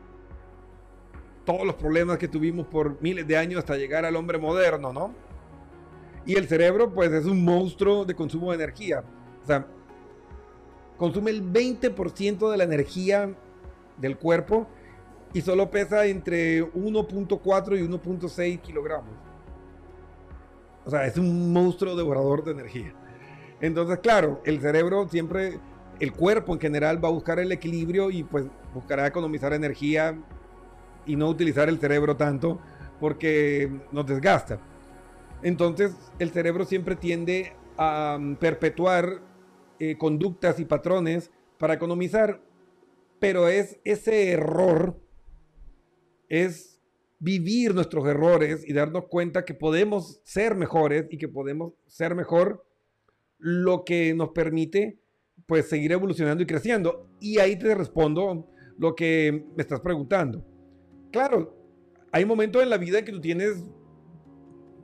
todos 1.46 1.66
los 1.66 1.76
problemas 1.76 2.18
que 2.18 2.28
tuvimos 2.28 2.68
por 2.68 3.02
miles 3.02 3.28
de 3.28 3.38
años 3.38 3.60
hasta 3.60 3.76
llegar 3.78 4.06
al 4.06 4.16
hombre 4.16 4.38
moderno, 4.38 4.94
¿no? 4.94 5.14
Y 6.26 6.36
el 6.36 6.48
cerebro, 6.48 6.94
pues, 6.94 7.12
es 7.12 7.26
un 7.26 7.44
monstruo 7.44 8.06
de 8.06 8.16
consumo 8.16 8.52
de 8.52 8.56
energía. 8.56 9.04
O 9.44 9.48
sea, 9.48 9.66
consume 10.98 11.32
el 11.32 11.44
20% 11.44 12.52
de 12.52 12.58
la 12.58 12.64
energía 12.64 13.34
del 13.98 14.18
cuerpo 14.18 14.68
y 15.34 15.42
solo 15.42 15.72
pesa 15.72 16.06
entre 16.06 16.64
1.4 16.64 17.80
y 17.80 17.88
1.6 17.88 18.62
kilogramos. 18.62 19.10
O 20.86 20.90
sea, 20.90 21.06
es 21.06 21.18
un 21.18 21.52
monstruo 21.54 21.96
devorador 21.96 22.44
de 22.44 22.52
energía. 22.52 22.94
Entonces, 23.62 24.00
claro, 24.00 24.42
el 24.46 24.60
cerebro 24.60 25.08
siempre, 25.08 25.60
el 26.00 26.12
cuerpo 26.12 26.54
en 26.54 26.60
general 26.60 27.04
va 27.04 27.10
a 27.10 27.12
buscar 27.12 27.40
el 27.40 27.52
equilibrio 27.52 28.10
y 28.10 28.24
pues 28.24 28.46
buscará 28.74 29.08
economizar 29.08 29.54
energía 29.54 30.18
y 31.12 31.18
no 31.18 31.28
utilizar 31.28 31.68
el 31.68 31.78
cerebro 31.78 32.16
tanto 32.16 32.62
porque 33.00 33.70
nos 33.92 34.06
desgasta. 34.06 34.62
Entonces, 35.44 35.94
el 36.20 36.30
cerebro 36.30 36.64
siempre 36.64 36.96
tiende 36.96 37.54
a 37.78 38.18
mm, 38.18 38.36
perpetuar 38.38 39.22
eh, 39.80 39.98
conductas 39.98 40.60
y 40.60 40.66
patrones 40.66 41.32
para 41.58 41.74
economizar, 41.74 42.42
pero 43.20 43.50
es 43.50 43.80
ese 43.84 44.32
error 44.32 45.00
es 46.30 46.80
vivir 47.20 47.76
nuestros 47.76 48.08
errores 48.08 48.64
y 48.66 48.72
darnos 48.72 49.08
cuenta 49.08 49.44
que 49.44 49.54
podemos 49.54 50.22
ser 50.24 50.56
mejores 50.56 51.08
y 51.10 51.18
que 51.18 51.28
podemos 51.28 51.74
ser 51.88 52.16
mejor 52.16 52.66
lo 53.38 53.84
que 53.84 54.14
nos 54.14 54.30
permite 54.30 54.98
pues 55.46 55.68
seguir 55.68 55.92
evolucionando 55.92 56.42
y 56.42 56.46
creciendo. 56.46 57.10
Y 57.20 57.40
ahí 57.40 57.60
te 57.60 57.76
respondo 57.76 58.48
lo 58.78 58.96
que 58.96 59.46
me 59.56 59.62
estás 59.62 59.82
preguntando. 59.82 60.51
Claro, 61.12 61.56
hay 62.12 62.26
momentos 62.26 62.64
en 62.64 62.70
la 62.70 62.78
vida 62.78 63.00
en 63.00 63.06
que 63.06 63.12
tú 63.12 63.22
tienes 63.22 63.66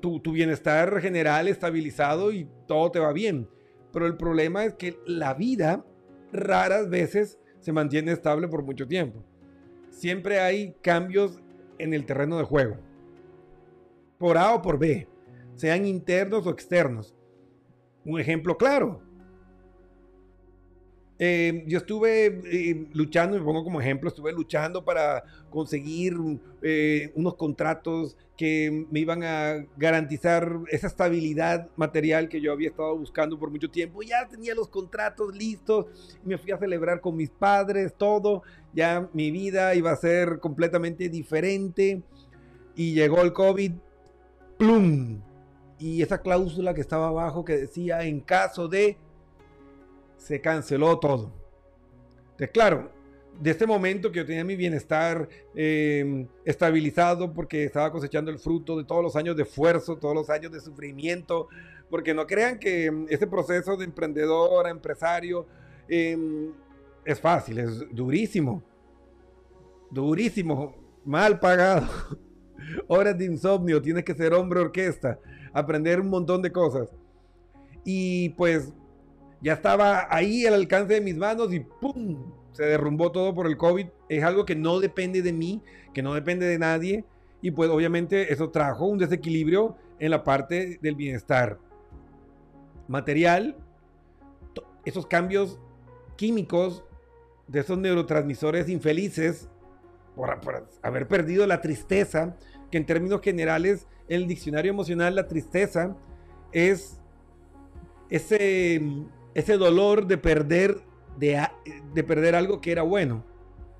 tu, 0.02 0.20
tu, 0.20 0.32
bienestar 0.32 1.02
general 1.02 1.48
estabilizado 1.48 2.32
y 2.32 2.48
todo 2.68 2.92
te 2.92 3.00
va 3.00 3.13
bien. 3.13 3.50
Pero 3.92 4.06
el 4.06 4.18
problema 4.18 4.66
es 4.66 4.74
que 4.74 5.00
la 5.06 5.34
vida 5.34 5.86
raras 6.32 6.90
veces 6.90 7.40
se 7.60 7.72
mantiene 7.72 8.12
estable 8.12 8.48
por 8.48 8.63
mucho 8.63 8.88
tiempo 8.88 9.24
siempre 9.98 10.40
hay 10.40 10.74
cambios 10.82 11.42
en 11.80 11.94
el 11.94 12.06
terreno 12.06 12.38
de 12.38 12.44
juego. 12.44 12.78
Por 14.18 14.38
A 14.38 14.54
o 14.54 14.62
por 14.62 14.78
B, 14.78 15.08
sean 15.56 15.86
internos 15.86 16.46
o 16.46 16.52
externos. 16.52 17.16
Un 18.06 18.20
ejemplo 18.20 18.58
claro. 18.58 19.02
Eh, 21.19 21.63
yo 21.65 21.80
estuve 21.80 22.41
eh, 22.45 22.88
luchando, 22.93 23.38
me 23.38 23.43
pongo 23.43 23.63
como 23.63 23.82
ejemplo, 23.82 24.10
estuve 24.10 24.32
luchando 24.32 24.86
para 24.86 25.23
conseguir 25.49 26.15
eh, 26.62 27.12
unos 27.15 27.36
contratos 27.36 28.15
que 28.38 28.86
me 28.91 28.99
iban 28.99 29.23
a 29.23 29.65
garantizar 29.77 30.60
esa 30.69 30.86
estabilidad 30.86 31.69
material 31.75 32.30
que 32.30 32.39
yo 32.39 32.51
había 32.51 32.69
estado 32.69 32.95
buscando 32.95 33.39
por 33.39 33.49
mucho 33.49 33.69
tiempo. 33.69 34.03
Ya 34.03 34.27
tenía 34.27 34.53
los 34.53 34.67
contratos 34.67 35.36
listos, 35.36 35.88
me 36.23 36.38
fui 36.38 36.51
a 36.51 36.58
celebrar 36.60 37.01
con 37.01 37.15
mis 37.15 37.32
padres, 37.32 37.95
todo. 37.97 38.43
Ya 38.73 39.10
mi 39.13 39.32
vida 39.32 39.73
iba 39.73 39.91
a 39.91 39.95
ser 39.95 40.39
completamente 40.39 41.10
diferente. 41.10 42.03
Y 42.75 42.93
llegó 42.93 43.23
el 43.23 43.34
COVID, 43.34 43.71
¡plum! 44.60 45.19
Y 45.80 46.03
esa 46.03 46.21
cláusula 46.21 46.75
que 46.75 46.82
estaba 46.82 47.08
abajo 47.08 47.43
que 47.43 47.58
decía 47.58 48.03
en 48.03 48.19
caso 48.19 48.67
de 48.67 48.97
se 50.28 50.42
canceló 50.42 51.00
todo. 51.00 51.32
Entonces, 52.32 52.50
claro, 52.52 52.92
de 53.40 53.50
este 53.50 53.66
momento 53.66 54.12
que 54.12 54.20
yo 54.20 54.26
tenía 54.26 54.44
mi 54.44 54.58
bienestar 54.58 55.30
em, 55.56 56.28
estabilizado 56.44 57.34
porque 57.34 57.63
estaba 57.63 57.92
cosechando 57.94 58.30
el 58.30 58.38
fruto 58.38 58.78
de 58.78 58.84
todos 58.84 59.02
los 59.02 59.16
años 59.16 59.38
de 59.38 59.44
esfuerzo, 59.44 59.96
todos 59.96 60.13
los 60.13 60.30
años 60.30 60.52
de 60.52 60.60
sufrimiento, 60.60 61.48
porque 61.90 62.13
no 62.13 62.28
crean 62.28 62.60
que 62.60 62.88
em, 62.88 63.06
ese 63.10 63.26
proceso 63.26 63.78
de 63.78 63.86
emprendedor 63.86 64.68
a 64.68 64.70
empresario 64.70 65.48
em, 65.88 66.52
es 67.06 67.22
fácil, 67.22 67.60
es 67.60 67.96
durísimo, 67.96 68.62
durísimo, 69.90 70.76
mal 71.06 71.40
pagado, 71.40 71.88
horas 72.88 73.18
de 73.18 73.26
insomnio, 73.26 73.82
tienes 73.82 74.04
que 74.04 74.13
ser 74.13 74.34
hombre 74.34 74.60
orquesta, 74.60 75.20
aprender 75.54 76.02
un 76.02 76.10
montón 76.10 76.42
de 76.42 76.52
cosas. 76.52 76.90
Y 77.86 78.30
pues 78.32 78.74
ya 79.41 79.54
estaba 79.54 80.08
ahí 80.10 80.45
al 80.45 80.56
alcance 80.56 80.95
de 80.95 81.02
mis 81.02 81.15
manos 81.15 81.54
y 81.54 81.60
¡pum! 81.60 82.32
Se 82.52 82.63
derrumbó 82.63 83.12
todo 83.12 83.36
por 83.36 83.45
el 83.47 83.58
COVID. 83.58 83.88
Es 84.10 84.23
algo 84.23 84.45
que 84.45 84.56
no 84.56 84.80
depende 84.80 85.21
de 85.21 85.32
mí, 85.32 85.62
que 85.93 86.02
no 86.02 86.13
depende 86.15 86.47
de 86.47 86.58
nadie. 86.58 87.06
Y 87.41 87.52
pues 87.52 87.69
obviamente 87.69 88.34
eso 88.34 88.50
trajo 88.50 88.86
un 88.88 88.97
desequilibrio 88.97 89.76
en 90.00 90.12
la 90.12 90.23
parte 90.23 90.80
del 90.82 90.95
bienestar. 90.95 91.60
material, 92.88 93.56
esos 94.86 95.06
cambios 95.06 95.60
químicos 96.15 96.84
de 97.47 97.60
esos 97.60 97.78
neurotransmisores 97.78 98.69
infelices 98.69 99.50
por, 100.15 100.39
por, 100.39 100.67
haber 100.82 101.08
perdido 101.08 101.45
la 101.45 101.62
tristeza, 101.62 102.36
que 102.71 102.78
en 102.78 102.86
términos 102.86 103.21
generales, 103.21 103.86
en 104.08 104.21
el 104.21 104.28
diccionario 104.28 104.71
emocional, 104.71 105.15
la 105.15 105.28
tristeza 105.28 105.95
es 106.52 107.00
ese, 108.10 108.82
ese 109.38 109.56
dolor 109.56 110.08
de 110.08 110.17
perder, 110.17 110.82
de, 111.15 111.47
de 111.93 112.04
perder 112.04 112.34
algo 112.34 112.60
que 112.60 112.71
era 112.71 112.82
bueno, 112.82 113.23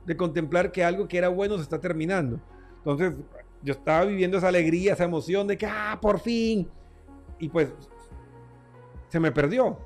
de 0.06 0.16
contemplar 0.16 0.72
que 0.72 0.84
algo 0.84 1.08
que 1.08 1.18
era 1.18 1.30
bueno 1.30 1.58
se 1.58 1.64
está 1.64 1.82
terminando. 1.82 2.40
Entonces, 2.78 3.16
yo 3.64 3.74
estaba 3.74 4.06
viviendo 4.06 4.38
esa 4.38 4.50
alegría, 4.50 4.94
esa 4.94 5.06
emoción 5.06 5.48
de 5.48 5.58
que, 5.58 5.66
ah, 5.66 5.98
por 6.00 6.20
fin. 6.20 6.70
Y 7.40 7.50
pues, 7.50 7.74
se 9.08 9.20
me 9.20 9.32
perdió. 9.32 9.80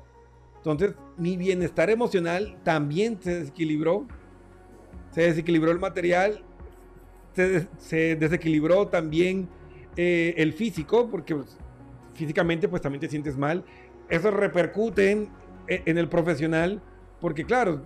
Entonces, 0.58 0.94
mi 1.16 1.38
bienestar 1.38 1.88
emocional 1.88 2.58
también 2.62 3.18
se 3.22 3.40
desequilibró. 3.40 4.06
Se 5.10 5.22
desequilibró 5.22 5.70
el 5.70 5.78
material. 5.78 6.44
Se, 7.32 8.14
desequilibró 8.16 8.88
también 8.88 9.48
eh, 9.96 10.34
el 10.36 10.52
físico, 10.52 11.08
porque 11.10 11.34
pues, 11.34 11.56
físicamente 12.12 12.68
pues 12.68 12.82
también 12.82 13.00
te 13.00 13.08
sientes 13.08 13.38
mal. 13.38 13.64
Eso 14.10 14.30
repercute 14.30 15.10
en, 15.10 15.41
en 15.68 15.98
el 15.98 16.08
profesional, 16.08 16.82
porque 17.20 17.44
claro, 17.44 17.82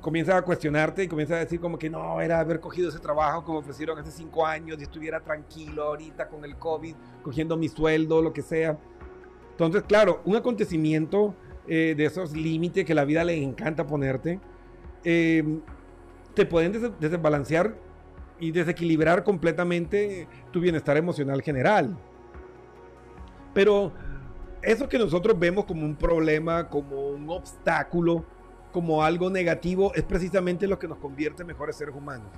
comienza 0.00 0.36
a 0.36 0.42
cuestionarte 0.42 1.04
y 1.04 1.08
comienza 1.08 1.34
a 1.34 1.38
decir 1.38 1.60
como 1.60 1.78
que 1.78 1.90
no, 1.90 2.20
era 2.20 2.40
haber 2.40 2.60
cogido 2.60 2.88
ese 2.88 2.98
trabajo 2.98 3.44
como 3.44 3.58
ofrecieron 3.58 3.98
hace 3.98 4.10
cinco 4.10 4.46
años 4.46 4.78
y 4.80 4.82
estuviera 4.82 5.20
tranquilo 5.20 5.84
ahorita 5.84 6.28
con 6.28 6.44
el 6.44 6.56
COVID, 6.56 6.94
cogiendo 7.22 7.56
mi 7.56 7.68
sueldo, 7.68 8.22
lo 8.22 8.32
que 8.32 8.42
sea. 8.42 8.78
Entonces, 9.50 9.82
claro, 9.82 10.22
un 10.24 10.36
acontecimiento 10.36 11.34
eh, 11.68 11.94
de 11.96 12.04
esos 12.06 12.32
límites 12.32 12.84
que 12.84 12.94
la 12.94 13.04
vida 13.04 13.22
le 13.24 13.42
encanta 13.42 13.86
ponerte, 13.86 14.40
eh, 15.04 15.60
te 16.34 16.46
pueden 16.46 16.72
desbalancear 16.98 17.76
y 18.38 18.52
desequilibrar 18.52 19.22
completamente 19.22 20.26
tu 20.50 20.60
bienestar 20.60 20.96
emocional 20.96 21.42
general. 21.42 21.96
Pero 23.52 23.92
eso 24.62 24.88
que 24.88 24.98
nosotros 24.98 25.38
vemos 25.38 25.64
como 25.64 25.84
un 25.84 25.96
problema, 25.96 26.68
como 26.68 27.08
un 27.08 27.28
obstáculo, 27.30 28.26
como 28.72 29.02
algo 29.02 29.30
negativo, 29.30 29.92
es 29.94 30.02
precisamente 30.02 30.66
lo 30.66 30.78
que 30.78 30.88
nos 30.88 30.98
convierte 30.98 31.42
en 31.42 31.48
mejores 31.48 31.76
seres 31.76 31.94
humanos. 31.94 32.30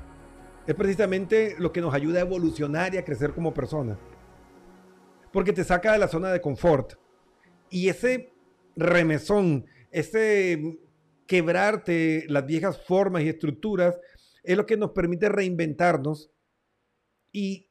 Es 0.66 0.74
precisamente 0.74 1.56
lo 1.58 1.72
que 1.72 1.80
nos 1.80 1.92
ayuda 1.92 2.20
a 2.20 2.22
evolucionar 2.22 2.94
y 2.94 2.98
a 2.98 3.04
crecer 3.04 3.32
como 3.32 3.52
personas. 3.52 3.98
Porque 5.32 5.52
te 5.52 5.64
saca 5.64 5.92
de 5.92 5.98
la 5.98 6.08
zona 6.08 6.30
de 6.30 6.40
confort. 6.40 6.94
Y 7.68 7.88
ese 7.88 8.32
remesón, 8.76 9.66
ese 9.90 10.78
quebrarte 11.26 12.24
las 12.28 12.46
viejas 12.46 12.80
formas 12.87 13.22
y 13.22 13.28
estructuras, 13.28 13.98
es 14.42 14.56
lo 14.56 14.66
que 14.66 14.76
nos 14.76 14.90
permite 14.90 15.28
reinventarnos 15.28 16.30
y 17.32 17.70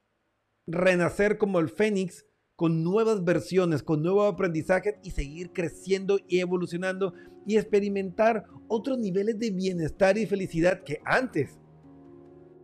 renacer 0.68 1.38
como 1.38 1.60
el 1.60 1.70
fénix 1.70 2.26
con 2.62 2.84
nuevas 2.84 3.24
versiones, 3.24 3.82
con 3.82 4.04
nuevos 4.04 4.32
aprendizajes 4.32 4.94
y 5.02 5.10
seguir 5.10 5.52
creciendo 5.52 6.20
y 6.28 6.42
evolucionando 6.42 7.16
y 7.44 7.58
experimentar 7.58 8.46
otros 8.68 9.00
niveles 9.00 9.40
de 9.40 9.50
bienestar 9.50 10.16
y 10.16 10.28
felicidad 10.28 10.84
que 10.84 11.02
antes 11.04 11.60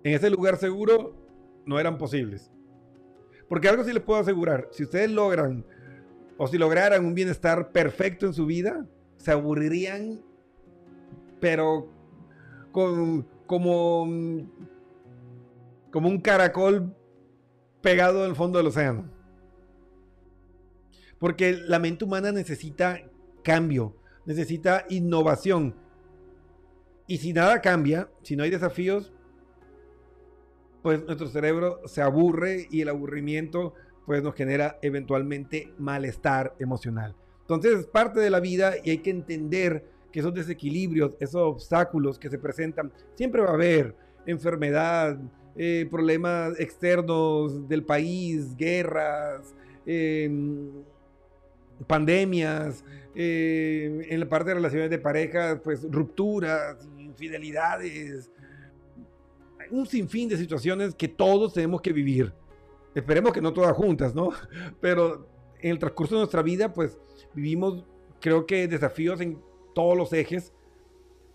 en 0.04 0.14
ese 0.14 0.30
lugar 0.30 0.58
seguro 0.58 1.16
no 1.66 1.80
eran 1.80 1.98
posibles. 1.98 2.52
Porque 3.50 3.70
algo 3.70 3.84
sí 3.84 3.92
les 3.92 4.04
puedo 4.04 4.20
asegurar, 4.20 4.70
si 4.72 4.84
ustedes 4.84 5.10
logran 5.10 5.66
o 6.38 6.46
si 6.46 6.60
lograran 6.60 7.04
un 7.04 7.16
bienestar 7.16 7.72
perfecto 7.72 8.28
en 8.28 8.34
su 8.34 8.46
vida, 8.46 8.88
se 9.16 9.32
aburrirían, 9.32 10.22
pero 11.40 11.90
como, 12.72 13.26
como 13.48 14.04
un 16.08 16.22
caracol 16.22 16.96
pegado 17.82 18.26
en 18.26 18.30
el 18.30 18.36
fondo 18.36 18.60
del 18.60 18.68
océano. 18.68 19.17
Porque 21.20 21.54
la 21.54 21.80
mente 21.80 22.06
humana 22.06 22.32
necesita 22.32 23.02
cambio, 23.44 23.96
necesita 24.26 24.86
innovación. 24.90 25.76
Y 27.08 27.18
si 27.18 27.34
nada 27.34 27.62
cambia, 27.62 28.10
si 28.22 28.36
no 28.36 28.44
hay 28.44 28.50
desafíos, 28.50 29.14
pues 30.82 31.04
nuestro 31.06 31.28
cerebro 31.28 31.82
se 31.86 32.02
aburre 32.02 32.68
y 32.70 32.82
el 32.82 32.90
aburrimiento 32.90 33.74
pues 34.06 34.24
nos 34.24 34.36
genera 34.36 34.78
eventualmente 34.82 35.74
malestar 35.78 36.56
emocional. 36.60 37.16
Entonces 37.42 37.80
es 37.80 37.88
parte 37.88 38.20
de 38.20 38.30
la 38.30 38.40
vida 38.40 38.74
y 38.84 38.92
hay 38.92 38.98
que 39.00 39.10
entender 39.10 39.86
que 40.12 40.20
esos 40.20 40.34
desequilibrios, 40.34 41.16
esos 41.20 41.42
obstáculos 41.42 42.18
que 42.18 42.30
se 42.30 42.38
presentan, 42.38 42.92
siempre 43.16 43.42
va 43.42 43.50
a 43.50 43.54
haber 43.54 43.96
enfermedad, 44.26 45.18
eh, 45.56 45.88
problemas 45.90 46.60
externos 46.60 47.68
del 47.68 47.84
país, 47.84 48.56
guerras, 48.56 49.56
em, 49.86 50.70
pandemias, 51.86 52.84
eh, 53.16 54.08
en 54.10 54.20
la 54.20 54.30
parte 54.30 54.50
de 54.50 54.56
relaciones 54.56 54.90
de 54.90 55.00
pareja, 55.00 55.60
pues 55.64 55.86
rupturas, 55.90 56.88
infidelidades, 56.98 58.32
un 59.72 59.86
sinfín 59.86 60.30
de 60.30 60.38
situaciones 60.38 60.96
que 60.96 61.08
todos 61.08 61.54
tenemos 61.54 61.82
que 61.82 61.92
vivir. 61.92 62.34
Esperemos 62.96 63.34
que 63.34 63.42
no 63.42 63.54
todas 63.54 63.74
juntas, 63.74 64.16
¿no? 64.16 64.30
Pero 64.82 65.28
en 65.60 65.72
el 65.72 65.80
transcurso 65.80 66.16
de 66.16 66.22
nuestra 66.22 66.42
vida, 66.42 66.74
pues 66.74 66.98
vivimos, 67.34 67.84
creo 68.22 68.46
que 68.46 68.68
desafíos 68.68 69.22
en 69.22 69.40
todos 69.74 69.98
los 69.98 70.14
ejes, 70.14 70.54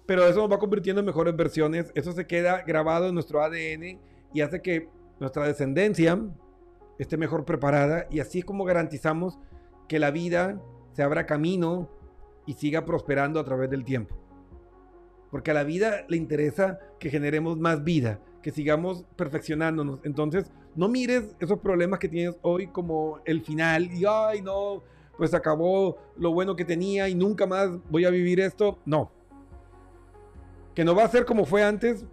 pero 0.07 0.26
eso 0.26 0.40
nos 0.40 0.51
va 0.51 0.59
convirtiendo 0.59 1.01
en 1.01 1.07
mejores 1.07 1.36
versiones, 1.36 1.93
eso 1.95 2.12
se 2.12 2.26
queda 2.26 2.62
grabado 2.62 3.09
en 3.09 3.14
nuestro 3.14 3.43
ADN 3.43 4.01
y 4.34 4.40
hace 4.40 4.61
que 4.61 4.88
nuestra 5.20 5.47
descendencia 5.47 6.18
esté 6.99 7.16
mejor 7.16 7.45
preparada 7.45 8.07
y 8.11 8.20
así 8.20 8.40
es 8.40 8.45
como 8.45 8.64
garantizamos 8.64 9.38
que 9.93 9.99
la 9.99 10.11
vida 10.11 10.59
se 10.95 11.03
abra 11.03 11.26
camino 11.26 11.86
y 12.47 12.55
siga 12.55 12.86
prosperando 12.86 13.38
a 13.38 13.45
través 13.45 13.68
del 13.68 13.84
tiempo. 13.84 14.16
Porque 15.30 15.51
a 15.51 15.55
la 15.55 15.64
vida 15.64 16.07
le 16.09 16.16
interesa 16.16 16.78
que 16.99 17.11
generemos 17.11 17.59
más 17.59 17.84
vida, 17.84 18.18
que 18.40 18.51
sigamos 18.51 19.05
perfeccionándonos. 19.16 20.01
Entonces, 20.05 20.51
no 20.74 20.88
mires 20.88 21.36
esos 21.40 21.59
problemas 21.59 21.99
que 21.99 22.09
tienes 22.09 22.38
hoy 22.40 22.68
como 22.68 23.20
el 23.26 23.43
final 23.43 23.93
y, 23.93 24.07
ay, 24.09 24.40
no, 24.40 24.82
pues 25.18 25.34
acabó 25.34 25.99
lo 26.16 26.32
bueno 26.32 26.57
que 26.57 26.64
tenía 26.64 27.07
y 27.11 27.14
nunca 27.14 27.45
más 27.45 27.68
voy 27.90 28.07
a 28.07 28.11
vivir 28.11 28.40
esto. 28.40 28.78
No. 28.86 29.12
Que 30.74 30.86
no 30.86 30.95
va 30.95 31.05
a 31.05 31.09
ser 31.09 31.26
como 31.26 31.45
fue 31.45 31.62
antes, 31.62 32.07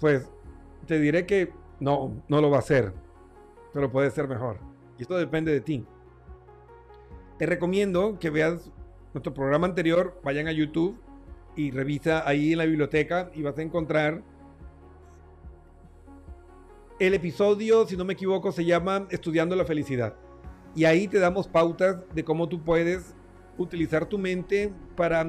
pues 0.00 0.30
te 0.84 1.00
diré 1.00 1.24
que 1.24 1.50
no, 1.80 2.22
no 2.28 2.42
lo 2.42 2.50
va 2.50 2.58
a 2.58 2.60
ser, 2.60 2.92
pero 3.72 3.90
puede 3.90 4.10
ser 4.10 4.28
mejor. 4.28 4.58
Y 4.98 5.02
esto 5.04 5.16
depende 5.16 5.50
de 5.50 5.62
ti. 5.62 5.86
Te 7.38 7.46
recomiendo 7.46 8.18
que 8.18 8.30
veas 8.30 8.68
nuestro 9.14 9.32
programa 9.32 9.68
anterior, 9.68 10.20
vayan 10.24 10.48
a 10.48 10.52
YouTube 10.52 10.98
y 11.54 11.70
revisa 11.70 12.28
ahí 12.28 12.52
en 12.52 12.58
la 12.58 12.64
biblioteca 12.64 13.30
y 13.32 13.42
vas 13.42 13.56
a 13.58 13.62
encontrar 13.62 14.22
el 16.98 17.14
episodio, 17.14 17.86
si 17.86 17.96
no 17.96 18.04
me 18.04 18.14
equivoco, 18.14 18.50
se 18.50 18.64
llama 18.64 19.06
Estudiando 19.10 19.54
la 19.54 19.64
felicidad. 19.64 20.16
Y 20.74 20.84
ahí 20.84 21.06
te 21.06 21.20
damos 21.20 21.46
pautas 21.46 21.98
de 22.12 22.24
cómo 22.24 22.48
tú 22.48 22.64
puedes 22.64 23.14
utilizar 23.56 24.06
tu 24.06 24.18
mente 24.18 24.72
para 24.96 25.24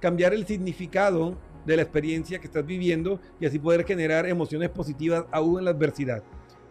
cambiar 0.00 0.32
el 0.32 0.46
significado 0.46 1.36
de 1.66 1.76
la 1.76 1.82
experiencia 1.82 2.38
que 2.38 2.46
estás 2.46 2.64
viviendo 2.64 3.20
y 3.38 3.44
así 3.44 3.58
poder 3.58 3.84
generar 3.84 4.24
emociones 4.24 4.70
positivas 4.70 5.26
aún 5.30 5.58
en 5.58 5.66
la 5.66 5.72
adversidad. 5.72 6.22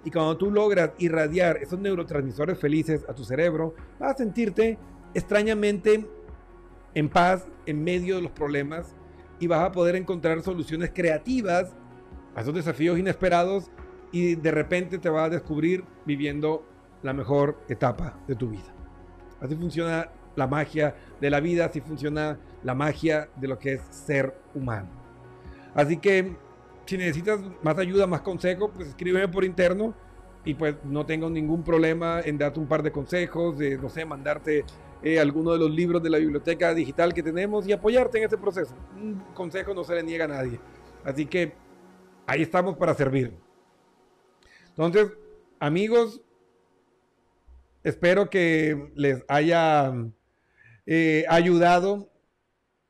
Y 0.03 0.11
cuando 0.11 0.37
tú 0.37 0.51
logras 0.51 0.91
irradiar 0.97 1.57
esos 1.57 1.79
neurotransmisores 1.79 2.57
felices 2.57 3.05
a 3.07 3.13
tu 3.13 3.23
cerebro, 3.23 3.75
vas 3.99 4.13
a 4.13 4.17
sentirte 4.17 4.77
extrañamente 5.13 6.07
en 6.93 7.09
paz 7.09 7.47
en 7.65 7.83
medio 7.83 8.15
de 8.15 8.21
los 8.21 8.31
problemas 8.31 8.95
y 9.39 9.47
vas 9.47 9.61
a 9.61 9.71
poder 9.71 9.95
encontrar 9.95 10.41
soluciones 10.41 10.91
creativas 10.93 11.73
a 12.35 12.41
esos 12.41 12.53
desafíos 12.53 12.97
inesperados 12.97 13.71
y 14.11 14.35
de 14.35 14.51
repente 14.51 14.97
te 14.97 15.09
vas 15.09 15.27
a 15.27 15.29
descubrir 15.29 15.83
viviendo 16.05 16.65
la 17.03 17.13
mejor 17.13 17.57
etapa 17.69 18.19
de 18.27 18.35
tu 18.35 18.49
vida. 18.49 18.73
Así 19.39 19.55
funciona 19.55 20.09
la 20.35 20.47
magia 20.47 20.95
de 21.19 21.29
la 21.29 21.39
vida, 21.39 21.65
así 21.65 21.81
funciona 21.81 22.39
la 22.63 22.73
magia 22.73 23.29
de 23.35 23.47
lo 23.47 23.59
que 23.59 23.73
es 23.73 23.81
ser 23.89 24.35
humano. 24.53 24.89
Así 25.73 25.97
que 25.97 26.35
si 26.89 26.97
necesitas 26.97 27.39
más 27.61 27.77
ayuda, 27.77 28.07
más 28.07 28.21
consejo, 28.21 28.71
pues 28.71 28.87
escríbeme 28.87 29.27
por 29.27 29.45
interno 29.45 29.93
y 30.43 30.55
pues 30.55 30.75
no 30.83 31.05
tengo 31.05 31.29
ningún 31.29 31.63
problema 31.63 32.19
en 32.21 32.39
darte 32.39 32.59
un 32.59 32.67
par 32.67 32.81
de 32.81 32.91
consejos, 32.91 33.59
de 33.59 33.77
no 33.77 33.89
sé, 33.89 34.05
mandarte 34.05 34.65
eh, 35.03 35.19
alguno 35.19 35.51
de 35.51 35.59
los 35.59 35.69
libros 35.69 36.01
de 36.01 36.09
la 36.09 36.17
biblioteca 36.17 36.73
digital 36.73 37.13
que 37.13 37.21
tenemos 37.21 37.67
y 37.67 37.73
apoyarte 37.73 38.17
en 38.17 38.23
ese 38.23 38.39
proceso. 38.39 38.73
Un 38.95 39.19
consejo 39.35 39.75
no 39.75 39.83
se 39.83 39.93
le 39.93 40.01
niega 40.01 40.25
a 40.25 40.29
nadie. 40.29 40.59
Así 41.03 41.27
que 41.27 41.53
ahí 42.25 42.41
estamos 42.41 42.75
para 42.75 42.95
servir. 42.95 43.35
Entonces, 44.69 45.11
amigos, 45.59 46.23
espero 47.83 48.31
que 48.31 48.91
les 48.95 49.23
haya 49.27 49.93
eh, 50.87 51.23
ayudado 51.29 52.09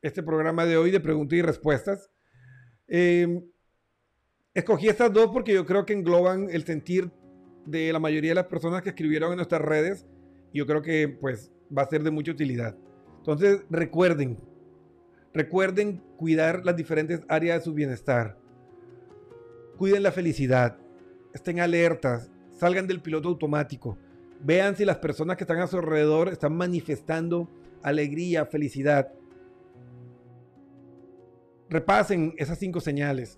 este 0.02 0.24
programa 0.24 0.66
de 0.66 0.78
hoy 0.78 0.90
de 0.90 1.02
preguntas 1.02 1.38
y 1.38 1.42
respuestas. 1.42 2.10
Em, 2.88 3.44
escogí 4.54 4.88
estas 4.88 5.14
dos 5.14 5.30
porque 5.32 5.54
yo 5.54 5.66
creo 5.66 5.86
que 5.86 5.94
engloban 5.94 6.50
el 6.50 6.64
sentir 6.66 7.12
de 7.66 7.94
la 7.94 8.00
mayoría 8.00 8.32
de 8.32 8.36
las 8.36 8.48
personas 8.48 8.82
que 8.82 8.90
escribieron 8.90 9.32
en 9.32 9.38
nuestras 9.38 9.62
redes. 9.62 10.06
Yo 10.54 10.66
creo 10.66 10.82
que 10.82 11.08
pues 11.08 11.52
va 11.76 11.84
a 11.84 11.90
ser 11.90 12.04
de 12.04 12.12
mucha 12.12 12.32
utilidad. 12.32 12.76
Entonces 13.18 13.62
recuerden, 13.70 14.38
recuerden 15.34 16.02
cuidar 16.18 16.66
las 16.66 16.76
diferentes 16.76 17.22
áreas 17.28 17.60
de 17.60 17.66
su 17.66 17.74
bienestar. 17.74 18.38
Cuiden 19.78 20.04
la 20.04 20.12
felicidad, 20.12 20.78
estén 21.34 21.60
alertas, 21.60 22.30
salgan 22.52 22.88
del 22.88 23.02
piloto 23.02 23.30
automático. 23.30 23.98
Vean 24.42 24.76
si 24.76 24.86
las 24.86 24.98
personas 24.98 25.38
que 25.38 25.44
están 25.44 25.60
a 25.60 25.68
su 25.68 25.78
alrededor 25.78 26.30
están 26.30 26.56
manifestando 26.56 27.50
alegría, 27.84 28.46
felicidad. 28.46 29.14
Repasen 31.70 32.34
esas 32.38 32.58
cinco 32.58 32.80
señales 32.80 33.38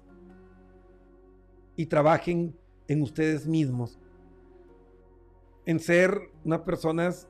y 1.82 1.88
trabajen 1.88 2.56
en 2.88 3.02
ustedes 3.02 3.48
mismos, 3.48 3.98
en 5.66 5.80
ser 5.80 6.30
unas 6.46 6.60
personas 6.60 7.28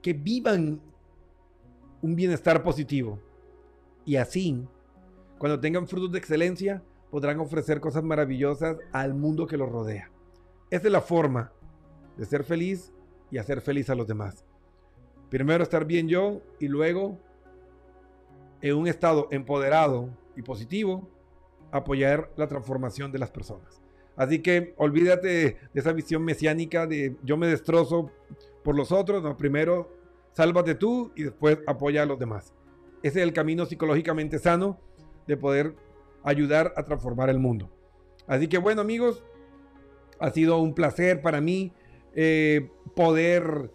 que 0.00 0.14
vivan 0.14 0.80
un 2.00 2.16
bienestar 2.16 2.62
positivo. 2.62 3.20
Y 4.06 4.16
así, 4.16 4.66
cuando 5.36 5.60
tengan 5.60 5.86
frutos 5.86 6.10
de 6.10 6.18
excelencia, 6.18 6.82
podrán 7.10 7.38
ofrecer 7.38 7.78
cosas 7.78 8.02
maravillosas 8.02 8.78
al 8.92 9.12
mundo 9.12 9.46
que 9.46 9.58
los 9.58 9.70
rodea. 9.70 10.10
Esa 10.70 10.86
es 10.86 10.92
la 10.92 11.02
forma 11.02 11.52
de 12.16 12.24
ser 12.24 12.44
feliz 12.44 12.94
y 13.30 13.36
hacer 13.36 13.60
feliz 13.60 13.90
a 13.90 13.94
los 13.94 14.06
demás. 14.06 14.46
Primero 15.28 15.62
estar 15.62 15.84
bien 15.84 16.08
yo 16.08 16.40
y 16.58 16.68
luego 16.68 17.18
en 18.62 18.74
un 18.74 18.86
estado 18.86 19.28
empoderado 19.30 20.08
y 20.34 20.40
positivo 20.40 21.10
apoyar 21.72 22.30
la 22.36 22.46
transformación 22.46 23.12
de 23.12 23.18
las 23.18 23.30
personas. 23.30 23.82
Así 24.16 24.40
que 24.40 24.74
olvídate 24.78 25.28
de 25.28 25.58
esa 25.74 25.92
visión 25.92 26.24
mesiánica 26.24 26.86
de 26.86 27.16
yo 27.22 27.36
me 27.36 27.46
destrozo 27.46 28.10
por 28.64 28.74
los 28.74 28.90
otros. 28.92 29.22
No, 29.22 29.36
primero 29.36 29.92
sálvate 30.32 30.74
tú 30.74 31.12
y 31.14 31.24
después 31.24 31.58
apoya 31.66 32.02
a 32.02 32.06
los 32.06 32.18
demás. 32.18 32.54
Ese 33.02 33.20
es 33.20 33.26
el 33.26 33.32
camino 33.32 33.66
psicológicamente 33.66 34.38
sano 34.38 34.80
de 35.26 35.36
poder 35.36 35.74
ayudar 36.22 36.72
a 36.76 36.84
transformar 36.84 37.30
el 37.30 37.38
mundo. 37.38 37.70
Así 38.26 38.48
que 38.48 38.58
bueno 38.58 38.80
amigos, 38.80 39.22
ha 40.18 40.30
sido 40.30 40.58
un 40.58 40.74
placer 40.74 41.20
para 41.20 41.40
mí 41.40 41.72
eh, 42.14 42.70
poder 42.94 43.70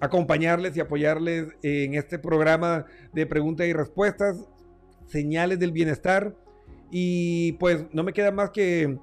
acompañarles 0.00 0.76
y 0.76 0.80
apoyarles 0.80 1.48
en 1.62 1.94
este 1.94 2.18
programa 2.18 2.86
de 3.12 3.26
preguntas 3.26 3.66
y 3.66 3.74
respuestas, 3.74 4.48
señales 5.06 5.58
del 5.58 5.72
bienestar. 5.72 6.34
Y 6.90 7.52
pues 7.52 7.86
no 7.92 8.02
me 8.02 8.12
queda 8.12 8.30
más 8.30 8.50
que 8.50 8.98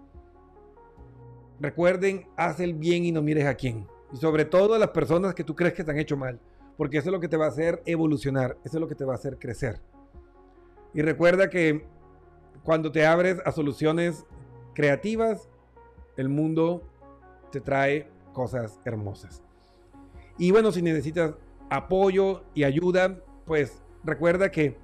recuerden, 1.60 2.28
haz 2.36 2.60
el 2.60 2.74
bien 2.74 3.06
y 3.06 3.12
no 3.12 3.22
mires 3.22 3.46
a 3.46 3.56
quién. 3.56 3.88
Y 4.12 4.18
sobre 4.18 4.46
todo 4.46 4.74
a 4.74 4.80
las 4.80 4.90
personas 4.90 5.34
que 5.34 5.44
tú 5.44 5.56
crees 5.56 5.74
que 5.74 5.84
te 5.84 5.92
han 5.92 6.00
hecho 6.00 6.18
mal. 6.18 6.40
Porque 6.78 6.98
eso 6.98 7.10
es 7.10 7.14
lo 7.14 7.20
que 7.20 7.28
te 7.28 7.38
va 7.38 7.46
a 7.46 7.50
hacer 7.50 7.82
evolucionar, 7.86 8.58
eso 8.64 8.78
es 8.78 8.82
lo 8.82 8.88
que 8.88 8.96
te 8.96 9.04
va 9.04 9.14
a 9.14 9.16
hacer 9.16 9.38
crecer. 9.40 9.82
Y 10.94 11.02
recuerda 11.02 11.50
que 11.50 11.86
cuando 12.64 12.92
te 12.92 13.06
abres 13.06 13.42
a 13.46 13.52
soluciones 13.52 14.26
creativas, 14.76 15.50
el 16.18 16.30
mundo 16.30 16.84
te 17.52 17.62
trae 17.62 18.08
cosas 18.34 18.80
hermosas. 18.86 19.42
Y 20.38 20.52
bueno, 20.52 20.72
si 20.72 20.82
necesitas 20.82 21.34
apoyo 21.70 22.44
y 22.54 22.64
ayuda, 22.64 23.20
pues 23.46 23.82
recuerda 24.04 24.52
que 24.52 24.78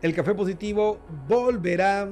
el 0.02 0.16
Café 0.16 0.34
Positivo 0.34 1.00
volverá 1.28 2.10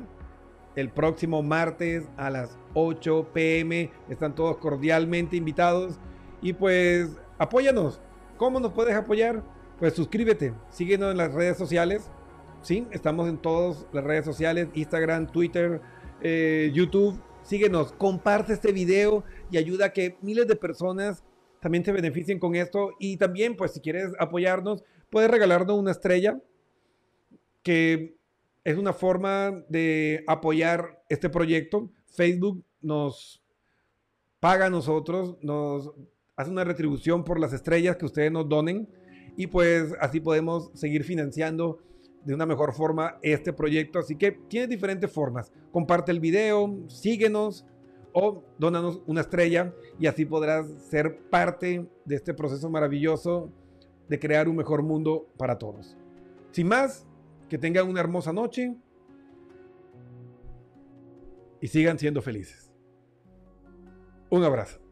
el 0.78 0.92
próximo 0.92 1.42
martes 1.42 2.08
a 2.18 2.30
las 2.30 2.58
8 2.76 3.32
pm. 3.34 3.92
Están 4.10 4.36
todos 4.36 4.58
cordialmente 4.58 5.36
invitados. 5.36 6.00
Y 6.42 6.54
pues 6.54 7.18
apóyanos. 7.40 8.00
¿Cómo 8.38 8.60
nos 8.60 8.74
puedes 8.74 8.96
apoyar? 8.96 9.44
Pues 9.80 9.94
suscríbete, 9.94 10.54
síguenos 10.70 11.12
en 11.12 11.18
las 11.18 11.34
redes 11.34 11.58
sociales. 11.58 12.12
Sí, 12.62 12.88
estamos 12.92 13.28
en 13.28 13.40
todas 13.40 13.88
las 13.92 14.04
redes 14.04 14.26
sociales, 14.26 14.68
Instagram, 14.76 15.28
Twitter, 15.28 15.82
eh, 16.22 16.72
YouTube. 16.74 17.20
Síguenos, 17.42 17.94
comparte 17.94 18.54
este 18.54 18.72
video 18.72 19.24
y 19.50 19.58
ayuda 19.58 19.88
a 19.88 19.94
que 19.94 20.18
miles 20.22 20.48
de 20.48 20.56
personas 20.56 21.24
también 21.60 21.84
se 21.84 21.92
beneficien 21.92 22.38
con 22.38 22.56
esto. 22.56 22.92
Y 23.00 23.18
también, 23.18 23.56
pues 23.56 23.72
si 23.72 23.80
quieres 23.80 24.12
apoyarnos, 24.20 24.84
puedes 25.10 25.32
regalarnos 25.32 25.76
una 25.76 25.92
estrella 25.92 26.40
que 27.64 28.17
es 28.68 28.78
una 28.78 28.92
forma 28.92 29.64
de 29.70 30.26
apoyar 30.28 31.02
este 31.08 31.30
proyecto. 31.30 31.90
Facebook 32.08 32.66
nos 32.82 33.42
paga 34.42 34.66
a 34.66 34.70
nosotros, 34.70 35.38
nos 35.42 35.90
hace 36.36 36.52
una 36.52 36.66
retribución 36.66 37.24
por 37.24 37.40
las 37.40 37.54
estrellas 37.54 37.96
que 37.96 38.06
ustedes 38.06 38.30
nos 38.30 38.50
donen 38.50 38.90
y 39.38 39.48
pues 39.48 39.94
así 40.02 40.20
podemos 40.20 40.70
seguir 40.74 41.06
financiando 41.06 41.80
de 42.26 42.34
una 42.34 42.46
mejor 42.46 42.74
forma 42.74 43.18
este 43.22 43.54
proyecto. 43.54 44.00
Así 44.00 44.18
que 44.18 44.34
tiene 44.34 44.68
diferentes 44.68 45.10
formas. 45.10 45.54
Comparte 45.72 46.12
el 46.12 46.20
video, 46.20 46.78
síguenos 46.90 47.66
o 48.12 48.44
dónanos 48.58 49.02
una 49.08 49.22
estrella 49.22 49.74
y 49.98 50.08
así 50.08 50.26
podrás 50.26 50.68
ser 50.90 51.22
parte 51.30 51.88
de 52.04 52.16
este 52.18 52.34
proceso 52.34 52.70
maravilloso 52.70 53.50
de 54.10 54.20
crear 54.20 54.50
un 54.50 54.58
mejor 54.58 54.84
mundo 54.84 55.26
para 55.38 55.58
todos. 55.58 55.96
Sin 56.52 56.68
más, 56.68 57.07
que 57.50 57.58
tengan 57.58 57.88
una 57.88 58.00
hermosa 58.00 58.34
noche 58.34 58.76
y 61.62 61.68
sigan 61.68 61.98
siendo 61.98 62.22
felices. 62.22 62.72
Un 64.30 64.44
abrazo. 64.44 64.87